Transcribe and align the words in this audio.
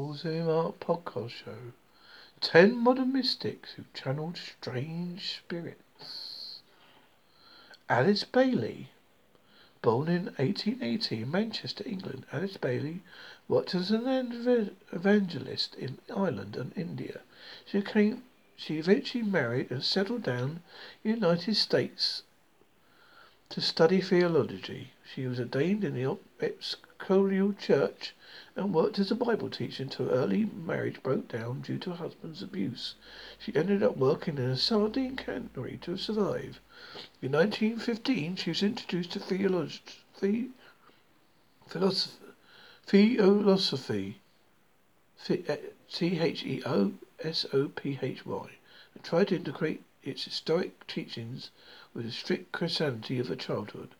Zuma 0.00 0.74
podcast 0.78 1.30
show. 1.30 1.72
Ten 2.40 2.76
modern 2.76 3.12
mystics 3.12 3.72
who 3.72 3.84
channeled 3.92 4.36
strange 4.36 5.38
spirits. 5.38 6.60
Alice 7.88 8.22
Bailey. 8.22 8.90
Born 9.82 10.06
in 10.06 10.26
1880 10.36 11.22
in 11.22 11.30
Manchester, 11.32 11.82
England, 11.84 12.26
Alice 12.30 12.56
Bailey 12.56 13.02
worked 13.48 13.74
as 13.74 13.90
an 13.90 14.70
evangelist 14.92 15.74
in 15.74 15.98
Ireland 16.14 16.54
and 16.54 16.72
India. 16.76 17.22
She 17.66 17.82
came, 17.82 18.22
she 18.54 18.78
eventually 18.78 19.24
married 19.24 19.68
and 19.72 19.82
settled 19.82 20.22
down 20.22 20.62
in 21.02 21.18
the 21.18 21.26
United 21.26 21.56
States 21.56 22.22
to 23.48 23.60
study 23.60 24.00
theology. 24.00 24.92
She 25.12 25.26
was 25.26 25.40
ordained 25.40 25.82
in 25.82 25.94
the 25.94 26.16
Episcopal 26.38 27.52
Church 27.54 28.14
and 28.58 28.74
worked 28.74 28.98
as 28.98 29.12
a 29.12 29.14
Bible 29.14 29.48
teacher 29.48 29.84
until 29.84 30.10
early 30.10 30.46
marriage 30.46 31.00
broke 31.00 31.28
down 31.28 31.60
due 31.60 31.78
to 31.78 31.90
her 31.90 31.96
husband's 31.96 32.42
abuse. 32.42 32.96
She 33.38 33.54
ended 33.54 33.84
up 33.84 33.96
working 33.96 34.36
in 34.36 34.50
a 34.50 34.56
sardine 34.56 35.14
cannery 35.14 35.78
to 35.82 35.96
survive. 35.96 36.60
In 37.22 37.30
1915, 37.30 38.34
she 38.34 38.50
was 38.50 38.64
introduced 38.64 39.12
to 39.12 39.20
theology, 39.20 39.80
the, 40.20 40.50
uh, 40.50 41.68
philosophy, 41.68 42.18
theosophy, 42.84 44.20
and 48.94 49.04
tried 49.04 49.28
to 49.28 49.36
integrate 49.36 49.84
its 50.02 50.24
historic 50.24 50.84
teachings 50.88 51.52
with 51.94 52.06
the 52.06 52.10
strict 52.10 52.50
Christianity 52.50 53.20
of 53.20 53.28
her 53.28 53.36
childhood. 53.36 53.90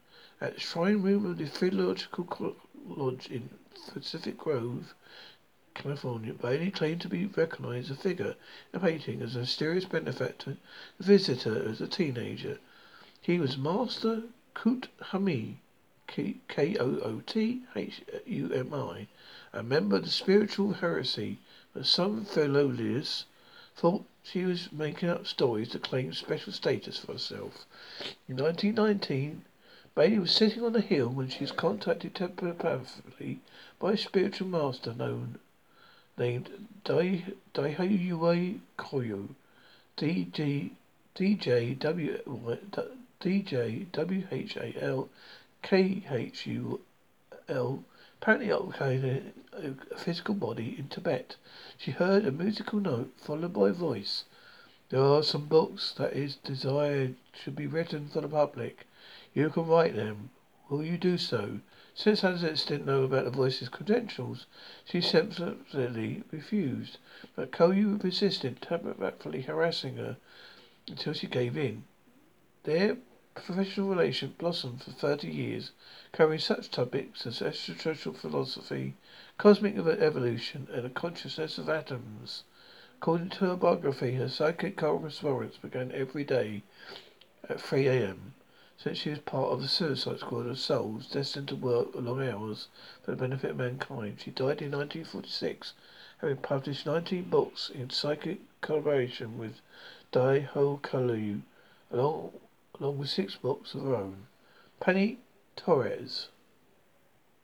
At 0.41 0.61
shrine 0.61 1.03
room 1.03 1.27
of 1.27 1.39
the 1.39 1.47
Theological 1.47 2.57
Lodge 2.85 3.29
in 3.29 3.51
Pacific 3.93 4.37
Grove, 4.37 4.95
California, 5.75 6.35
Bailey 6.35 6.71
claimed 6.71 7.01
to 7.03 7.09
be 7.09 7.27
recognized 7.27 7.91
a 7.91 7.95
figure 7.95 8.35
in 8.73 8.81
a 8.81 8.81
painting 8.81 9.23
as 9.23 9.37
a 9.37 9.41
mysterious 9.41 9.85
benefactor 9.85 10.57
a 10.99 11.03
visitor 11.03 11.69
as 11.69 11.81
a 11.81 11.87
teenager. 11.87 12.59
He 13.21 13.39
was 13.39 13.57
Master 13.57 14.25
Koot 14.55 14.89
Humi, 15.13 15.61
K-O-O-T-H-U-M-I, 16.09 16.77
a 19.53 19.63
member 19.63 19.97
of 19.97 20.05
the 20.05 20.11
spiritual 20.11 20.73
heresy, 20.73 21.39
but 21.73 21.87
some 21.87 22.25
theologians 22.25 23.27
thought 23.77 24.05
she 24.25 24.45
was 24.45 24.73
making 24.73 25.09
up 25.09 25.27
stories 25.27 25.69
to 25.69 25.79
claim 25.79 26.13
special 26.13 26.53
status 26.53 26.99
for 26.99 27.13
herself. 27.13 27.67
In 28.29 28.37
1919, 28.37 29.45
Bailey 29.99 30.21
was 30.21 30.31
sitting 30.31 30.63
on 30.63 30.77
a 30.77 30.81
hill 30.81 31.09
when 31.09 31.29
she 31.29 31.41
was 31.41 31.51
contacted 31.51 32.15
telepathically 32.15 33.41
by 33.81 33.95
a 33.95 33.97
spiritual 33.97 34.47
master 34.47 34.95
known 34.95 35.41
named 36.17 36.69
Dai 36.85 37.25
Daihayue 37.53 38.61
Koyo, 38.79 39.31
DJ 39.97 40.71
apparently 48.23 48.53
occupied 48.53 49.33
a 49.53 49.97
physical 49.97 50.35
body 50.37 50.77
in 50.79 50.89
Tibet. 50.89 51.35
She 51.77 51.91
heard 51.91 52.25
a 52.25 52.31
musical 52.31 52.79
note 52.79 53.13
followed 53.17 53.53
by 53.53 53.71
a 53.71 53.73
voice. 53.73 54.23
There 54.91 55.03
are 55.03 55.25
some 55.25 55.47
books 55.47 55.93
that 55.95 56.13
is 56.13 56.37
desired 56.37 57.17
should 57.33 57.57
be 57.57 57.67
written 57.67 58.09
for 58.09 58.21
the 58.21 58.29
public. 58.29 58.87
You 59.39 59.51
can 59.51 59.69
write 59.69 59.95
them. 59.95 60.31
Will 60.69 60.83
you 60.83 60.99
do 60.99 61.17
so? 61.17 61.61
Since 61.95 62.25
Alice 62.25 62.65
didn't 62.65 62.87
know 62.87 63.05
about 63.05 63.25
the 63.25 63.31
voice's 63.31 63.69
credentials, 63.69 64.47
she 64.85 65.01
simply 65.01 66.25
refused. 66.33 66.99
But 67.37 67.53
Koyu 67.53 68.01
persisted, 68.01 68.61
tactfully 68.61 69.43
harassing 69.43 69.97
her 69.97 70.17
until 70.89 71.13
she 71.13 71.29
gave 71.29 71.57
in. 71.57 71.85
Their 72.65 72.97
professional 73.37 73.89
relationship 73.89 74.39
blossomed 74.39 74.83
for 74.83 74.91
thirty 74.91 75.29
years, 75.29 75.71
covering 76.11 76.41
such 76.41 76.73
topics 76.73 77.25
as 77.25 77.41
extraterrestrial 77.41 78.19
philosophy, 78.19 78.97
cosmic 79.39 79.77
evolution, 79.77 80.67
and 80.73 80.85
the 80.85 80.91
consciousness 80.91 81.59
of 81.59 81.69
atoms. 81.69 82.43
According 82.97 83.29
to 83.29 83.45
her 83.45 83.57
biography, 83.57 84.17
her 84.17 84.29
psychic 84.29 84.77
correspondence 84.77 85.59
began 85.59 85.93
every 85.93 86.25
day 86.25 86.65
at 87.49 87.61
3 87.61 87.87
a.m 87.87 88.35
since 88.81 88.99
she 88.99 89.11
was 89.11 89.19
part 89.19 89.51
of 89.51 89.61
the 89.61 89.67
Suicide 89.67 90.21
Squad 90.21 90.47
of 90.47 90.57
souls 90.57 91.09
destined 91.11 91.49
to 91.49 91.57
work 91.57 91.89
long 91.95 92.23
hours 92.27 92.69
for 93.03 93.11
the 93.11 93.17
benefit 93.17 93.51
of 93.51 93.57
mankind. 93.57 94.21
She 94.21 94.31
died 94.31 94.63
in 94.63 94.71
1946, 94.71 95.73
having 96.19 96.37
published 96.37 96.87
19 96.87 97.25
books 97.25 97.71
in 97.71 97.91
psychic 97.91 98.39
collaboration 98.61 99.37
with 99.37 99.61
Dai 100.13 100.39
Ho 100.41 100.79
Kalu, 100.81 101.41
along, 101.91 102.31
along 102.79 102.99
with 102.99 103.09
six 103.09 103.35
books 103.35 103.75
of 103.75 103.83
her 103.83 103.97
own. 103.97 104.29
Penny 104.79 105.19
Torres, 105.57 106.29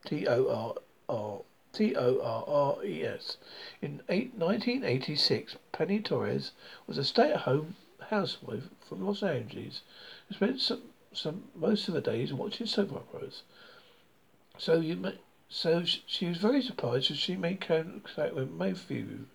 T-O-R-R, 0.06 1.40
T-O-R-R-E-S. 1.72 3.36
In 3.82 4.02
eight, 4.08 4.34
1986, 4.36 5.56
Penny 5.72 5.98
Torres 5.98 6.52
was 6.86 6.96
a 6.96 7.02
stay-at-home 7.02 7.74
housewife 8.10 8.68
from 8.88 9.04
Los 9.04 9.24
Angeles 9.24 9.80
who 10.28 10.34
spent 10.34 10.60
some 10.60 10.82
most 11.54 11.88
of 11.88 11.94
the 11.94 12.00
days 12.00 12.32
watching 12.32 12.66
soap 12.66 12.92
operas. 12.92 13.42
So 14.58 14.80
you 14.80 14.96
may, 14.96 15.18
so 15.48 15.84
she 15.84 16.26
was 16.26 16.38
very 16.38 16.62
surprised 16.62 17.10
as 17.10 17.18
she 17.18 17.36
made 17.36 17.60
contact 17.60 18.34
with 18.34 18.56
Mafu, 18.56 19.26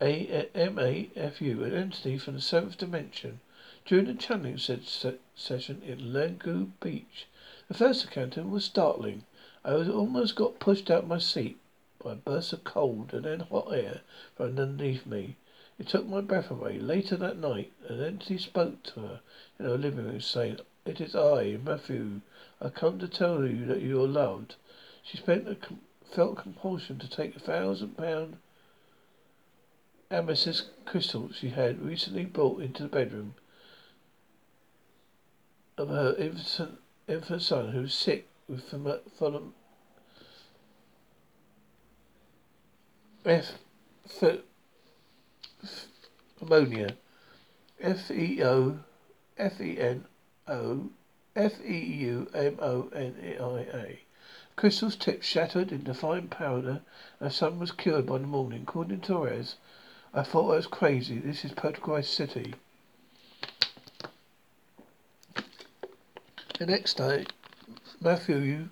a 0.00 0.48
M 0.54 0.78
A 0.78 1.10
F 1.16 1.40
U, 1.40 1.62
an 1.64 1.74
entity 1.74 2.18
from 2.18 2.34
the 2.34 2.40
seventh 2.40 2.78
dimension. 2.78 3.40
During 3.86 4.06
the 4.06 4.14
channeling 4.14 4.58
se- 4.58 5.18
session 5.34 5.82
in 5.84 6.12
Langu 6.12 6.70
Beach, 6.80 7.26
the 7.68 7.74
first 7.74 8.04
encounter 8.04 8.42
was 8.42 8.64
startling. 8.64 9.24
I 9.64 9.74
was 9.74 9.88
almost 9.88 10.36
got 10.36 10.58
pushed 10.58 10.90
out 10.90 11.06
my 11.06 11.18
seat 11.18 11.58
by 12.02 12.12
a 12.12 12.16
burst 12.16 12.52
of 12.52 12.64
cold 12.64 13.12
and 13.12 13.24
then 13.24 13.40
hot 13.40 13.68
air 13.72 14.00
from 14.36 14.58
underneath 14.58 15.06
me. 15.06 15.36
It 15.78 15.88
took 15.88 16.06
my 16.06 16.20
breath 16.20 16.50
away. 16.50 16.78
Later 16.78 17.16
that 17.16 17.38
night, 17.38 17.72
an 17.88 18.02
entity 18.02 18.38
spoke 18.38 18.82
to 18.84 19.00
her 19.00 19.20
in 19.58 19.64
her 19.64 19.76
living 19.76 20.06
room, 20.06 20.20
saying, 20.20 20.58
it 20.84 21.00
is 21.00 21.14
I, 21.14 21.56
Mafu. 21.62 22.20
I 22.60 22.68
come 22.68 22.98
to 22.98 23.08
tell 23.08 23.46
you 23.46 23.66
that 23.66 23.80
you 23.80 24.02
are 24.02 24.08
loved. 24.08 24.56
She 25.02 25.16
spent 25.16 25.48
a 25.48 25.54
com- 25.54 25.80
felt 26.14 26.38
compulsion 26.38 26.98
to 26.98 27.08
take 27.08 27.34
a 27.34 27.40
thousand 27.40 27.96
pound 27.96 28.36
amethyst 30.10 30.66
crystal 30.84 31.30
she 31.32 31.48
had 31.48 31.82
recently 31.82 32.24
brought 32.24 32.60
into 32.60 32.82
the 32.84 32.88
bedroom 32.88 33.34
of 35.76 35.88
her 35.88 36.14
infant, 36.16 36.78
infant 37.08 37.42
son 37.42 37.72
who 37.72 37.80
was 37.80 37.94
sick 37.94 38.28
with 38.48 38.70
phenom- 38.70 39.52
F, 43.24 43.58
F, 44.22 44.38
F, 45.62 45.86
pneumonia. 46.40 46.96
F 47.80 48.10
E 48.10 48.42
O 48.42 48.78
F 49.36 49.60
E 49.60 49.78
N 49.78 50.06
O 50.46 50.90
F 51.34 51.54
E 51.64 51.78
U 51.78 52.30
M 52.34 52.58
O 52.60 52.88
N 52.94 53.16
I 53.40 53.76
A. 53.76 54.00
Crystal's 54.56 54.94
tip 54.94 55.22
shattered 55.22 55.72
into 55.72 55.94
fine 55.94 56.28
powder, 56.28 56.82
and 57.18 57.32
son 57.32 57.58
was 57.58 57.72
cured 57.72 58.04
by 58.04 58.18
the 58.18 58.26
morning. 58.26 58.62
According 58.62 59.00
to 59.00 59.06
Torres, 59.06 59.56
I 60.12 60.22
thought 60.22 60.52
I 60.52 60.56
was 60.56 60.66
crazy. 60.66 61.18
This 61.18 61.46
is 61.46 61.52
Poltergeist 61.52 62.12
City. 62.12 62.54
The 66.58 66.66
next 66.66 66.98
day, 66.98 67.24
Mafu 68.02 68.68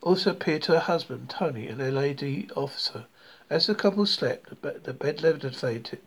also 0.00 0.30
appeared 0.30 0.62
to 0.62 0.72
her 0.72 0.78
husband, 0.78 1.28
Tony, 1.28 1.66
an 1.66 1.78
LAD 1.78 2.52
officer. 2.56 3.06
As 3.50 3.66
the 3.66 3.74
couple 3.74 4.06
slept, 4.06 4.62
the 4.62 4.94
bed 4.94 5.22
levitated, 5.22 5.98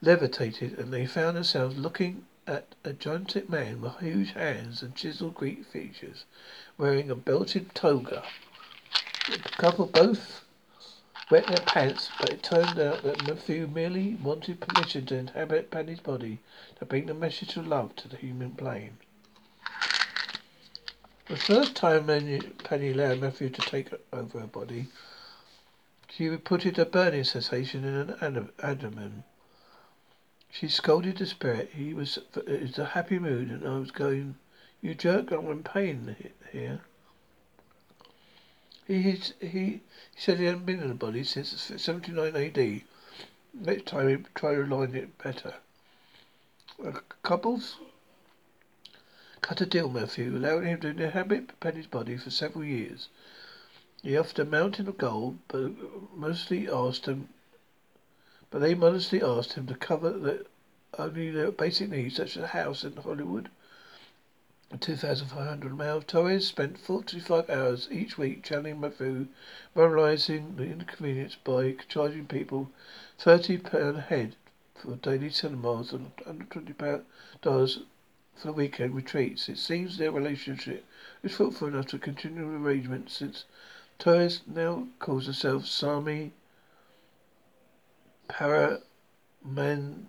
levitated 0.00 0.78
and 0.78 0.92
they 0.92 1.06
found 1.06 1.36
themselves 1.36 1.76
looking 1.76 2.24
at 2.50 2.74
a 2.82 2.92
gigantic 2.92 3.48
man 3.48 3.80
with 3.80 4.00
huge 4.00 4.32
hands 4.32 4.82
and 4.82 4.96
chiseled 4.96 5.36
Greek 5.36 5.64
features, 5.64 6.24
wearing 6.76 7.08
a 7.08 7.14
belted 7.14 7.72
toga. 7.76 8.24
The 9.28 9.38
couple 9.50 9.86
both 9.86 10.44
wet 11.30 11.46
their 11.46 11.64
pants, 11.64 12.10
but 12.18 12.30
it 12.30 12.42
turned 12.42 12.76
out 12.80 13.04
that 13.04 13.18
Mafu 13.18 13.72
merely 13.72 14.16
wanted 14.16 14.60
permission 14.60 15.06
to 15.06 15.16
inhabit 15.16 15.70
Penny's 15.70 16.00
body 16.00 16.40
to 16.80 16.84
bring 16.84 17.06
the 17.06 17.14
message 17.14 17.56
of 17.56 17.68
love 17.68 17.94
to 17.96 18.08
the 18.08 18.16
human 18.16 18.50
plane. 18.50 18.98
The 21.28 21.36
first 21.36 21.76
time 21.76 22.06
Penny 22.06 22.90
allowed 22.90 23.20
Mafu 23.20 23.54
to 23.54 23.62
take 23.62 23.90
over 24.12 24.40
her 24.40 24.48
body, 24.48 24.88
she 26.08 26.26
reported 26.26 26.76
a 26.80 26.84
burning 26.84 27.22
sensation 27.22 27.84
in 27.84 27.94
an 27.94 28.50
abdomen. 28.60 29.22
She 30.52 30.66
scolded 30.68 31.18
the 31.18 31.26
spirit. 31.26 31.70
He 31.74 31.94
was 31.94 32.18
in 32.44 32.74
a 32.76 32.84
happy 32.84 33.20
mood, 33.20 33.50
and 33.50 33.64
I 33.64 33.78
was 33.78 33.92
going, 33.92 34.34
"You 34.80 34.96
jerk! 34.96 35.30
I'm 35.30 35.46
in 35.46 35.62
pain 35.62 36.16
here." 36.50 36.80
He, 38.84 39.00
he, 39.02 39.20
he 39.40 39.80
said 40.16 40.38
he 40.38 40.46
hadn't 40.46 40.66
been 40.66 40.82
in 40.82 40.90
a 40.90 40.94
body 40.94 41.22
since 41.22 41.50
79 41.80 42.34
AD. 42.34 42.82
Next 43.54 43.86
time 43.86 44.08
he 44.08 44.24
try 44.34 44.56
to 44.56 44.64
align 44.64 44.96
it 44.96 45.16
better. 45.18 45.54
Uh, 46.84 46.98
couples 47.22 47.76
cut 49.42 49.60
a 49.60 49.66
deal, 49.66 49.88
Mafu, 49.88 50.34
allowing 50.34 50.66
him 50.66 50.80
to 50.80 50.88
inhabit 50.88 51.60
Penny's 51.60 51.86
body 51.86 52.16
for 52.16 52.30
several 52.30 52.64
years. 52.64 53.08
He 54.02 54.16
offered 54.16 54.40
a 54.40 54.44
mountain 54.44 54.88
of 54.88 54.98
gold, 54.98 55.38
but 55.46 55.70
mostly 56.16 56.68
asked 56.68 57.06
him, 57.06 57.28
but 58.50 58.60
they 58.60 58.74
modestly 58.74 59.22
asked 59.22 59.52
him 59.52 59.66
to 59.66 59.74
cover 59.74 60.10
the, 60.10 60.44
only 60.98 61.30
their 61.30 61.52
basic 61.52 61.88
needs, 61.88 62.16
such 62.16 62.36
as 62.36 62.42
a 62.42 62.48
house 62.48 62.84
in 62.84 62.96
Hollywood. 62.96 63.48
2,500 64.78 65.76
miles. 65.76 66.04
Torres 66.04 66.46
spent 66.46 66.78
45 66.78 67.50
hours 67.50 67.88
each 67.90 68.16
week 68.16 68.44
channeling 68.44 68.80
Mafu, 68.80 69.26
moralizing 69.74 70.54
the 70.56 70.64
inconvenience 70.64 71.36
by 71.42 71.72
charging 71.88 72.26
people 72.26 72.70
30 73.18 73.58
pound 73.58 73.96
a 73.96 74.00
head 74.00 74.36
for 74.74 74.94
daily 74.96 75.28
cinemas 75.28 75.92
and 75.92 76.12
120 76.24 77.04
dollars 77.42 77.80
for 78.36 78.46
the 78.46 78.52
weekend 78.52 78.94
retreats. 78.94 79.48
It 79.48 79.58
seems 79.58 79.98
their 79.98 80.12
relationship 80.12 80.84
is 81.22 81.32
fruitful 81.32 81.68
enough 81.68 81.86
to 81.88 81.98
continue 81.98 82.48
arrangement 82.48 83.10
since 83.10 83.44
Torres 83.98 84.40
now 84.46 84.86
calls 84.98 85.26
herself 85.26 85.66
Swami 85.66 86.32
Paramananda 88.30 90.06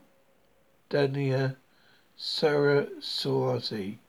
Saraswati. 2.15 3.99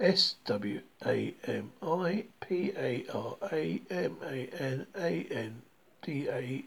S 0.00 0.34
W 0.46 0.82
A 1.06 1.34
M 1.44 1.72
I 1.80 2.24
P 2.40 2.72
A 2.76 3.06
R 3.14 3.36
A 3.52 3.80
M 3.88 4.16
A 4.24 4.48
N 4.48 4.88
A 4.96 5.26
N 5.30 5.62
D 6.02 6.28
A 6.28 6.64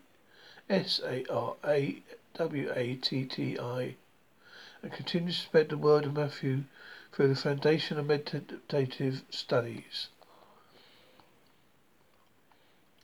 S 0.69 1.01
A 1.03 1.29
R 1.29 1.57
A 1.65 2.01
W 2.35 2.71
A 2.73 2.95
T 2.95 3.25
T 3.25 3.59
I 3.59 3.97
and 4.81 4.93
continues 4.93 5.35
to 5.35 5.43
spread 5.43 5.67
the 5.67 5.77
word 5.77 6.05
of 6.05 6.13
Mafu 6.13 6.63
through 7.11 7.27
the 7.27 7.35
Foundation 7.35 7.99
of 7.99 8.05
Meditative 8.05 9.23
Studies. 9.29 10.07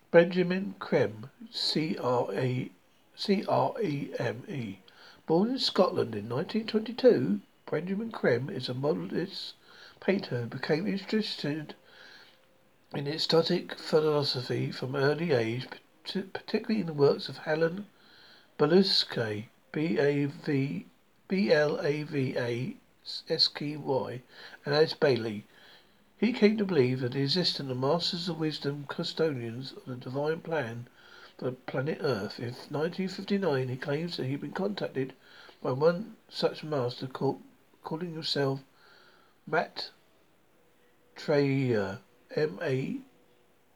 Benjamin 0.10 0.76
Creme, 0.80 1.32
C 1.52 1.98
R 1.98 2.34
A 2.34 2.72
C 3.16 3.46
R 3.48 3.76
E 3.80 4.12
M 4.18 4.44
E. 4.50 4.80
Born 5.28 5.52
in 5.52 5.60
Scotland 5.60 6.16
in 6.16 6.28
1922, 6.28 7.42
Benjamin 7.70 8.10
Creme 8.10 8.50
is 8.50 8.68
a 8.68 8.74
modernist 8.74 9.54
painter 10.00 10.42
who 10.42 10.48
became 10.48 10.88
interested 10.88 11.76
in 12.92 13.08
aesthetic 13.08 13.78
philosophy 13.78 14.72
from 14.72 14.96
early 14.96 15.32
age, 15.32 15.68
particularly 16.04 16.82
in 16.82 16.88
the 16.88 16.94
works 16.94 17.30
of 17.30 17.38
Helen 17.38 17.86
Blavatsky, 18.58 19.50
B 19.72 20.00
A 20.00 20.26
V 20.26 20.88
B 21.28 21.52
L 21.52 21.80
A 21.82 22.02
V 22.02 22.36
A 22.36 22.76
S 23.30 23.48
K 23.48 23.78
Y, 23.78 24.24
and 24.66 24.74
Alice 24.74 24.96
Bailey. 24.96 25.46
He 26.18 26.34
came 26.34 26.58
to 26.58 26.66
believe 26.66 27.02
that 27.02 27.12
the 27.12 27.22
existence 27.22 27.70
of 27.70 27.78
masters 27.78 28.28
of 28.28 28.40
wisdom, 28.40 28.86
custodians 28.88 29.72
of 29.74 29.86
the 29.86 29.98
divine 29.98 30.42
plan 30.42 30.88
the 31.44 31.52
planet 31.52 31.98
Earth. 32.00 32.40
In 32.40 32.54
1959, 32.70 33.68
he 33.68 33.76
claims 33.76 34.16
that 34.16 34.24
he 34.24 34.32
had 34.32 34.40
been 34.40 34.54
contacted 34.54 35.14
by 35.62 35.72
one 35.74 36.16
such 36.30 36.64
master 36.64 37.06
called, 37.06 37.42
calling 37.84 38.14
himself 38.14 38.62
Matt 39.46 39.90
Treya, 41.18 42.00
M 42.34 42.60
A 42.62 43.02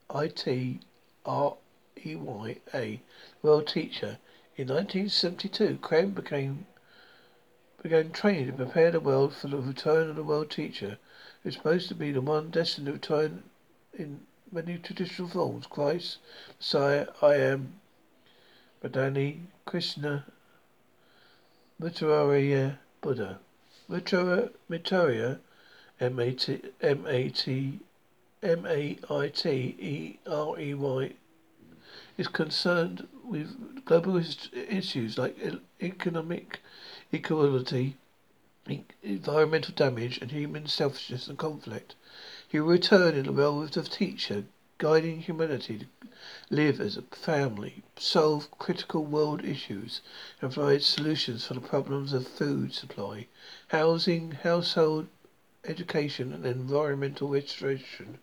I 0.09 0.27
T 0.29 0.79
R 1.25 1.57
E 2.05 2.15
Y 2.15 2.57
A, 2.73 3.01
world 3.41 3.67
teacher. 3.67 4.17
In 4.55 4.69
1972, 4.69 5.79
Creme 5.81 6.11
became 6.11 6.67
began 7.83 8.11
training 8.11 8.47
to 8.47 8.53
prepare 8.53 8.91
the 8.91 9.01
world 9.01 9.33
for 9.33 9.49
the 9.49 9.57
return 9.57 10.09
of 10.09 10.15
the 10.15 10.23
world 10.23 10.49
teacher 10.49 10.97
is 11.43 11.55
supposed 11.55 11.89
to 11.89 11.95
be 11.95 12.11
the 12.11 12.21
one 12.21 12.49
destined 12.49 12.87
to 12.87 12.93
return 12.93 13.43
in 13.93 14.25
many 14.51 14.77
traditional 14.77 15.27
forms. 15.29 15.67
Christ, 15.67 16.17
Messiah, 16.59 17.07
I 17.21 17.35
am, 17.35 17.79
Madani, 18.83 19.47
Krishna, 19.65 20.25
Maitreya, 21.79 22.79
Buddha. 23.01 23.39
Maitreya, 23.89 25.39
M-A-T, 25.99 26.61
M-A-T, 26.81 27.79
M-A-I-T-E-R-E-Y, 28.43 29.03
is 32.17 32.27
concerned 32.27 33.07
with 33.23 33.85
global 33.85 34.21
issues 34.53 35.17
like 35.17 35.37
economic 35.81 36.59
equality, 37.11 37.95
environmental 39.01 39.73
damage, 39.73 40.17
and 40.17 40.31
human 40.31 40.67
selfishness 40.67 41.27
and 41.27 41.37
conflict. 41.37 41.95
He 42.49 42.61
will 42.61 42.69
return 42.69 43.15
in 43.15 43.25
the 43.25 43.33
role 43.33 43.61
of 43.61 43.71
the 43.71 43.83
teacher, 43.83 44.45
guiding 44.77 45.19
humanity 45.19 45.79
to 45.79 46.07
live 46.49 46.79
as 46.79 46.95
a 46.95 47.01
family, 47.01 47.83
solve 47.97 48.49
critical 48.57 49.03
world 49.03 49.43
issues, 49.43 49.99
and 50.41 50.53
provide 50.53 50.81
solutions 50.81 51.45
for 51.45 51.55
the 51.55 51.59
problems 51.59 52.13
of 52.13 52.25
food 52.25 52.73
supply, 52.73 53.27
housing, 53.67 54.31
household, 54.31 55.07
education, 55.65 56.31
and 56.31 56.45
environmental 56.45 57.27
restoration. 57.27 58.19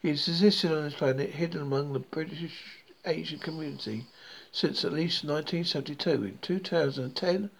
He 0.00 0.08
has 0.08 0.26
existed 0.26 0.72
on 0.72 0.84
this 0.84 0.94
planet 0.94 1.32
hidden 1.32 1.60
among 1.60 1.92
the 1.92 1.98
British 1.98 2.84
Asian 3.04 3.38
community 3.38 4.06
since 4.50 4.82
at 4.82 4.94
least 4.94 5.24
1972. 5.24 6.24
In 6.24 6.38
2010, 6.40 7.50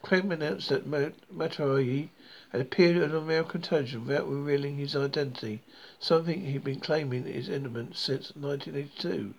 Creme 0.00 0.32
announced 0.32 0.70
that 0.70 0.86
Maitreya 0.86 2.08
had 2.50 2.60
appeared 2.60 3.02
on 3.02 3.14
American 3.14 3.62
television 3.62 4.06
without 4.06 4.28
revealing 4.28 4.76
his 4.76 4.96
identity, 4.96 5.62
something 5.98 6.44
he'd 6.44 6.64
been 6.64 6.80
claiming 6.80 7.26
is 7.26 7.48
intimate 7.48 7.96
since 7.96 8.34
1982. 8.34 9.34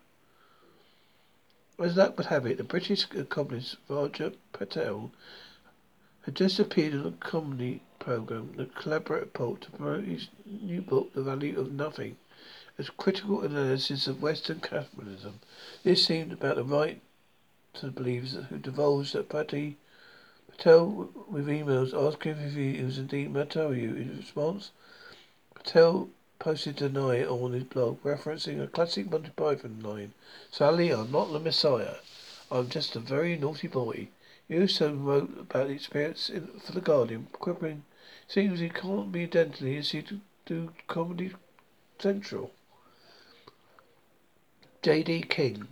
As 1.80 1.98
luck 1.98 2.18
would 2.18 2.28
have 2.28 2.46
it, 2.46 2.58
the 2.58 2.64
British 2.64 3.06
accomplice 3.12 3.76
Raj 3.90 4.22
Patel 4.54 5.12
had 6.26 6.36
just 6.36 6.60
appeared 6.60 6.94
on 6.94 7.08
a 7.08 7.12
comedy 7.12 7.82
program, 8.00 8.54
The 8.56 8.68
Colbert 8.68 9.20
Report, 9.20 9.62
to 9.62 9.72
promote 9.72 10.06
his 10.06 10.28
new 10.46 10.82
book, 10.82 11.14
The 11.14 11.24
Value 11.24 11.60
of 11.60 11.72
Nothing, 11.72 12.18
as 12.78 12.90
critical 12.90 13.42
analysis 13.42 14.08
of 14.08 14.22
Western 14.22 14.60
capitalism. 14.60 15.40
This 15.84 16.06
seemed 16.06 16.32
about 16.32 16.56
the 16.56 16.64
right 16.64 17.02
to 17.74 17.88
the 17.88 17.92
believers 17.92 18.38
who 18.50 18.58
divulged 18.58 19.14
that 19.14 19.30
Patty 19.30 19.78
Patel 20.58 21.10
with 21.28 21.48
emails 21.48 21.94
asking 21.94 22.38
if 22.38 22.54
he 22.54 22.84
was 22.84 22.98
indeed 22.98 23.32
Maitreya. 23.32 23.96
In 23.96 24.18
response, 24.18 24.72
Patel 25.56 26.10
posted 26.40 26.76
deny 26.76 27.24
on 27.24 27.54
his 27.54 27.64
blog, 27.64 28.02
referencing 28.04 28.62
a 28.62 28.68
classic 28.68 29.10
Monty 29.10 29.30
Python 29.30 29.80
line. 29.82 30.14
Sally, 30.52 30.92
I'm 30.92 31.12
not 31.12 31.32
the 31.32 31.40
Messiah. 31.40 31.96
I'm 32.52 32.68
just 32.70 32.96
a 32.96 33.00
very 33.00 33.38
naughty 33.38 33.68
boy. 33.68 34.10
He 34.48 34.60
also 34.60 34.94
wrote 34.94 35.38
about 35.40 35.68
the 35.68 35.74
experience 35.74 36.30
in, 36.30 36.48
for 36.60 36.74
The 36.74 36.82
Guardian, 36.82 37.28
quipping, 37.32 37.84
seems 38.28 38.60
he 38.60 38.70
can't 38.70 39.12
be 39.12 39.24
identity 39.24 39.78
as 39.78 39.92
he 39.92 40.04
do 40.46 40.74
Comedy 40.88 41.34
Central. 41.98 42.52
J.D. 44.82 45.22
King. 45.30 45.68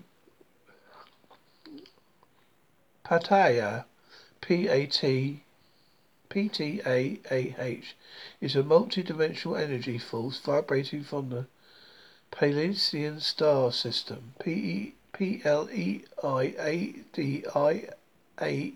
Pataya 3.03 3.85
P-A-T 4.41 5.43
P-T-A-A-H 6.29 7.95
is 8.41 8.55
a 8.55 8.63
multi-dimensional 8.63 9.57
energy 9.57 9.97
force 9.97 10.39
vibrating 10.39 11.03
from 11.03 11.29
the 11.29 11.45
Pleiadian 12.31 13.19
star 13.19 13.71
system. 13.71 14.33
P 14.39 14.95
P 15.11 15.41
L 15.43 15.69
E 15.71 16.03
I 16.23 16.55
A 16.59 16.95
D 17.13 17.43
I 17.55 17.89
A 18.41 18.73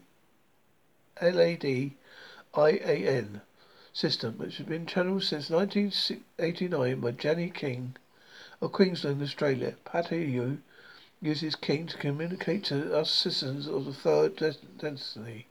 L 1.21 1.39
A 1.39 1.55
D 1.55 1.93
I 2.53 2.69
A 2.69 3.07
N 3.07 3.41
system, 3.93 4.37
which 4.37 4.57
has 4.57 4.67
been 4.67 4.85
channeled 4.85 5.23
since 5.23 5.49
1989 5.49 6.99
by 6.99 7.11
Jenny 7.11 7.49
King 7.49 7.95
of 8.61 8.71
Queensland, 8.71 9.21
Australia. 9.21 9.75
Patayu 9.85 10.57
uses 11.21 11.55
King 11.55 11.87
to 11.87 11.97
communicate 11.97 12.63
to 12.65 12.95
us 12.95 13.11
citizens 13.11 13.67
of 13.67 13.85
the 13.85 13.93
third 13.93 14.35
density 14.77 15.47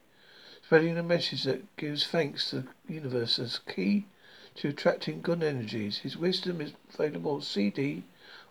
spreading 0.72 0.96
a 0.96 1.02
message 1.02 1.42
that 1.44 1.76
gives 1.76 2.06
thanks 2.06 2.48
to 2.48 2.64
the 2.86 2.94
universe 2.94 3.38
as 3.38 3.58
key 3.58 4.06
to 4.54 4.68
attracting 4.68 5.20
good 5.20 5.42
energies. 5.42 5.98
His 5.98 6.16
wisdom 6.16 6.62
is 6.62 6.72
available 6.94 7.32
on 7.32 7.42
CD 7.42 8.04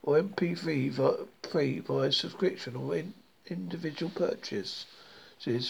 or 0.04 0.22
MP3 0.22 0.92
via, 0.92 1.82
via 1.82 2.12
subscription 2.12 2.76
or 2.76 2.96
in 2.96 3.16
individual 3.48 4.12
purchases, 4.12 4.86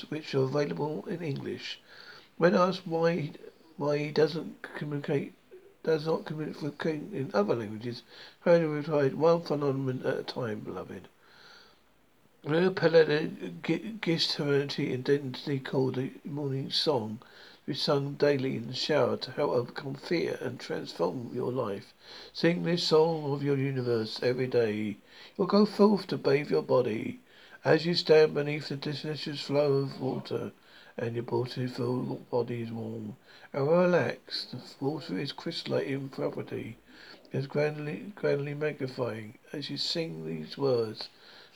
which 0.10 0.36
are 0.36 0.44
available 0.44 1.06
in 1.08 1.22
English. 1.22 1.80
When 2.36 2.54
asked 2.54 2.86
why 2.86 3.32
why 3.78 4.00
he 4.00 4.12
doesn't 4.12 4.62
communicate 4.76 5.32
does 5.84 6.06
not 6.06 6.26
communicate 6.26 7.14
in 7.14 7.32
other 7.34 7.56
languages. 7.56 8.04
Only 8.46 8.68
replied 8.68 9.14
one 9.14 9.44
phenomenon 9.44 10.06
at 10.06 10.20
a 10.20 10.24
time, 10.24 10.60
beloved. 10.60 11.08
Real 12.44 12.72
Pellegrino 12.72 13.52
gives 14.02 14.26
serenity 14.26 14.92
and 14.92 15.08
identity 15.08 15.60
called 15.60 15.94
the 15.94 16.10
morning 16.26 16.72
song 16.72 17.20
be 17.68 17.76
sung 17.76 18.16
daily 18.16 18.56
in 18.56 18.66
the 18.66 18.74
shower 18.74 19.16
to 19.16 19.30
help 19.30 19.52
overcome 19.52 19.94
fear 19.94 20.40
and 20.42 20.60
transform 20.60 21.30
your 21.36 21.52
life. 21.52 21.94
Sing 22.34 22.64
this 22.64 22.84
song 22.84 23.32
of 23.32 23.44
your 23.44 23.58
universe 23.58 24.20
every 24.24 24.48
day. 24.48 24.98
You'll 25.38 25.46
go 25.46 25.68
forth 25.68 26.08
to 26.08 26.18
bathe 26.18 26.50
your 26.50 26.64
body. 26.64 27.20
As 27.64 27.86
you 27.86 27.94
stand 27.94 28.34
beneath 28.34 28.70
the 28.70 28.76
delicious 28.76 29.42
flow 29.42 29.74
of 29.74 30.02
water 30.02 30.52
and 30.98 31.14
your 31.14 31.24
beautiful 31.24 32.26
body 32.32 32.64
is 32.64 32.72
warm 32.72 33.18
and 33.54 33.70
relaxed, 33.70 34.52
the 34.52 34.84
water 34.84 35.20
is 35.20 35.32
crystalline 35.32 35.86
in 35.86 36.10
property, 36.10 36.78
is 37.32 37.46
gradually, 37.46 38.14
gradually 38.16 38.56
magnifying. 38.56 39.38
As 39.54 39.70
you 39.70 39.78
sing 39.78 40.26
these 40.26 40.58
words, 40.58 41.08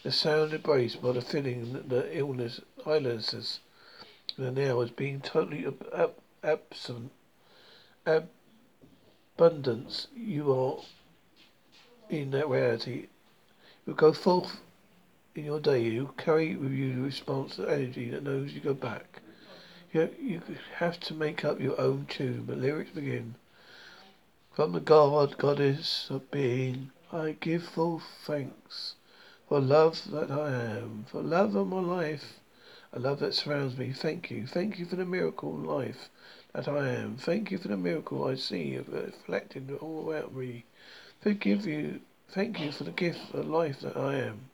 the 0.06 0.12
sound 0.12 0.54
embraced 0.54 1.02
by 1.02 1.12
the 1.14 1.20
feeling 1.20 1.74
that 1.74 1.90
the 1.90 2.16
illness, 2.16 2.62
eyelessness, 2.86 3.60
the 4.38 4.52
now 4.52 4.80
as 4.82 4.92
being 4.92 5.20
totally 5.20 5.66
ab- 5.66 5.90
ab- 5.92 6.22
absent, 6.44 7.12
abundance, 9.36 10.06
you 10.16 10.54
are 10.54 10.78
in 12.08 12.30
that 12.30 12.48
reality. 12.48 13.08
You 13.88 13.96
go 13.96 14.14
forth 14.14 14.60
in 15.34 15.46
your 15.46 15.60
day. 15.60 15.82
You 15.82 16.14
carry 16.18 16.56
with 16.56 16.72
you 16.72 16.94
the 16.94 17.02
response, 17.02 17.56
the 17.56 17.68
energy 17.68 18.12
that 18.12 18.22
knows 18.22 18.54
you 18.54 18.62
go 18.62 18.76
back. 18.76 19.24
You, 19.92 20.12
you 20.22 20.40
have 20.76 21.00
to 21.00 21.16
make 21.16 21.44
up 21.44 21.60
your 21.60 21.82
own 21.82 22.06
tune. 22.08 22.46
The 22.46 22.56
lyrics 22.56 22.92
begin. 22.92 23.34
From 24.52 24.74
the 24.74 24.82
God, 24.82 25.40
goddess 25.40 26.12
of 26.12 26.30
being, 26.30 26.92
I 27.12 27.38
give 27.40 27.64
full 27.64 28.04
thanks 28.24 28.94
for 29.48 29.60
love 29.60 30.12
that 30.12 30.32
I 30.32 30.52
am, 30.78 31.06
for 31.10 31.22
love 31.22 31.56
of 31.56 31.68
my 31.68 31.80
life, 31.80 32.40
a 32.94 33.00
love 33.00 33.20
that 33.20 33.34
surrounds 33.34 33.78
me. 33.78 33.94
Thank 33.94 34.32
you. 34.32 34.48
Thank 34.48 34.80
you 34.80 34.86
for 34.86 34.96
the 34.96 35.06
miracle 35.06 35.56
of 35.56 35.64
life 35.64 36.10
that 36.54 36.68
I 36.68 36.90
am. 36.90 37.18
Thank 37.18 37.52
you 37.52 37.58
for 37.58 37.68
the 37.68 37.78
miracle 37.78 38.28
I 38.28 38.36
see 38.36 38.78
reflected 38.78 39.72
all 39.82 40.10
about 40.10 40.34
me. 40.34 40.66
Forgive 41.22 41.66
you. 41.66 42.02
Thank 42.30 42.60
you 42.60 42.72
for 42.72 42.84
the 42.84 42.92
gift 42.92 43.34
of 43.34 43.48
life 43.48 43.82
that 43.82 43.98
I 43.98 44.16
am. 44.16 44.50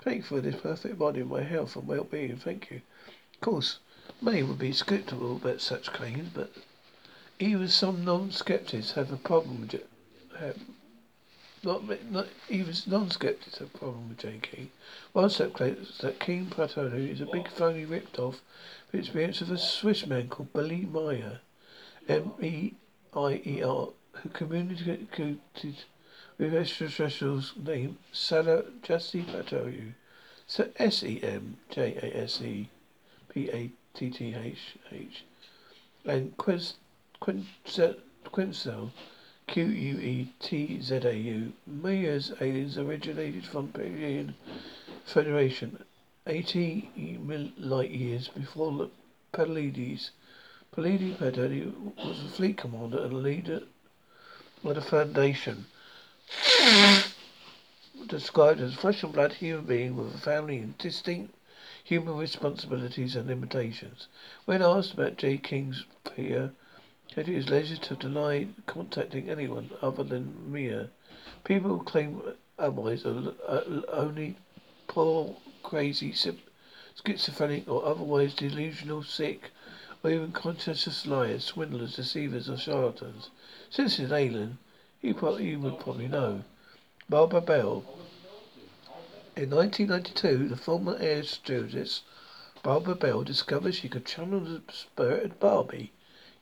Thank 0.00 0.18
you 0.18 0.22
for 0.22 0.40
this 0.40 0.60
perfect 0.60 0.98
body, 0.98 1.22
my 1.22 1.42
health 1.42 1.76
and 1.76 1.86
well-being. 1.86 2.36
Thank 2.36 2.70
you. 2.70 2.82
Of 3.34 3.40
course, 3.40 3.78
Many 4.20 4.44
would 4.44 4.60
be 4.60 4.72
sceptical 4.72 5.36
about 5.36 5.60
such 5.60 5.92
claims, 5.92 6.30
but 6.32 6.52
even 7.40 7.68
some 7.68 8.04
non-skeptics 8.04 8.92
have 8.92 9.12
a 9.12 9.16
problem 9.16 9.62
with 9.62 9.74
it. 9.74 9.88
Have, 10.38 10.58
not, 11.62 11.82
not 12.10 12.26
even 12.48 12.74
non-skeptics 12.86 13.58
have 13.58 13.74
a 13.74 13.78
problem 13.78 14.08
with 14.08 14.18
J. 14.18 14.38
King. 14.42 14.70
One 15.12 15.30
such 15.30 15.52
claims 15.52 15.98
that 15.98 16.20
King 16.20 16.46
Platonic 16.46 17.10
is 17.10 17.20
a 17.20 17.26
big 17.26 17.48
phony 17.48 17.84
ripped 17.84 18.18
off 18.18 18.40
the 18.92 18.98
experience 18.98 19.40
of 19.40 19.50
a 19.50 19.58
Swiss 19.58 20.06
man 20.06 20.28
called 20.28 20.52
Billy 20.52 20.86
Meier, 20.90 21.40
M-E-I-E-R, 22.08 23.88
who 24.12 24.28
communicated 24.30 25.08
with 26.38 26.54
extraterrestrials 26.54 27.54
named 27.56 27.96
Salah 28.12 28.64
Jesse 28.82 29.22
Plateau. 29.22 29.72
So 30.46 30.68
S-E-M-J-A-S-E 30.76 32.68
P-A 33.30 33.70
T 33.94 34.10
T 34.10 34.34
H 34.34 34.76
H. 34.92 35.24
And 36.04 36.36
Quetzal, 36.36 37.96
Q 39.48 39.64
U 39.64 39.98
E 40.00 40.32
T 40.40 40.80
Z 40.80 40.96
A 41.04 41.12
U. 41.12 41.52
Meier's 41.68 42.32
aliens 42.40 42.76
originated 42.76 43.46
from 43.46 43.68
Pleiadian 43.68 44.34
Federation, 45.04 45.84
80 46.26 47.20
light 47.56 47.92
years 47.92 48.26
before 48.26 48.72
the 48.72 48.90
Pleiades. 49.32 50.10
Pleiades 50.72 51.16
Padani 51.18 51.72
was 51.96 52.24
a 52.24 52.28
fleet 52.28 52.56
commander 52.56 53.04
and 53.04 53.22
leader 53.22 53.62
of 54.64 54.74
the 54.74 54.82
Foundation. 54.82 55.66
Described 58.08 58.60
as 58.60 58.74
flesh 58.74 59.04
and 59.04 59.12
blood 59.12 59.34
human 59.34 59.64
being 59.64 59.96
with 59.96 60.12
a 60.12 60.18
family 60.18 60.58
and 60.58 60.76
distinct 60.76 61.32
human 61.84 62.16
responsibilities 62.16 63.14
and 63.14 63.28
limitations. 63.28 64.08
When 64.44 64.60
asked 64.60 64.94
about 64.94 65.18
J. 65.18 65.38
King's 65.38 65.84
fear, 66.16 66.52
it 67.14 67.28
is 67.28 67.48
leisure 67.48 67.76
to 67.76 67.94
deny 67.94 68.48
contacting 68.66 69.28
anyone 69.30 69.70
other 69.80 70.02
than 70.02 70.50
Mia. 70.50 70.90
People 71.44 71.78
claim 71.78 72.20
otherwise 72.58 73.04
are 73.04 73.34
uh, 73.46 73.82
only 73.88 74.36
poor, 74.88 75.36
crazy, 75.62 76.12
schizophrenic, 76.12 77.68
or 77.68 77.84
otherwise 77.84 78.34
delusional, 78.34 79.02
sick, 79.02 79.50
or 80.02 80.10
even 80.10 80.32
conscientious 80.32 81.06
liars, 81.06 81.44
swindlers, 81.44 81.96
deceivers, 81.96 82.48
or 82.48 82.56
charlatans. 82.56 83.30
Since 83.70 83.98
he's 83.98 84.10
alien, 84.10 84.58
you, 85.00 85.14
probably, 85.14 85.46
you 85.50 85.60
would 85.60 85.78
probably 85.78 86.08
know. 86.08 86.42
Barbara 87.08 87.40
Bell, 87.40 87.84
in 89.36 89.50
1992, 89.50 90.48
the 90.48 90.56
former 90.56 90.96
air 90.98 91.22
stewardess 91.22 92.02
Barbara 92.62 92.94
Bell 92.94 93.22
discovered 93.22 93.74
she 93.76 93.88
could 93.88 94.06
channel 94.06 94.40
the 94.40 94.60
spirit 94.72 95.24
of 95.26 95.38
Barbie. 95.38 95.92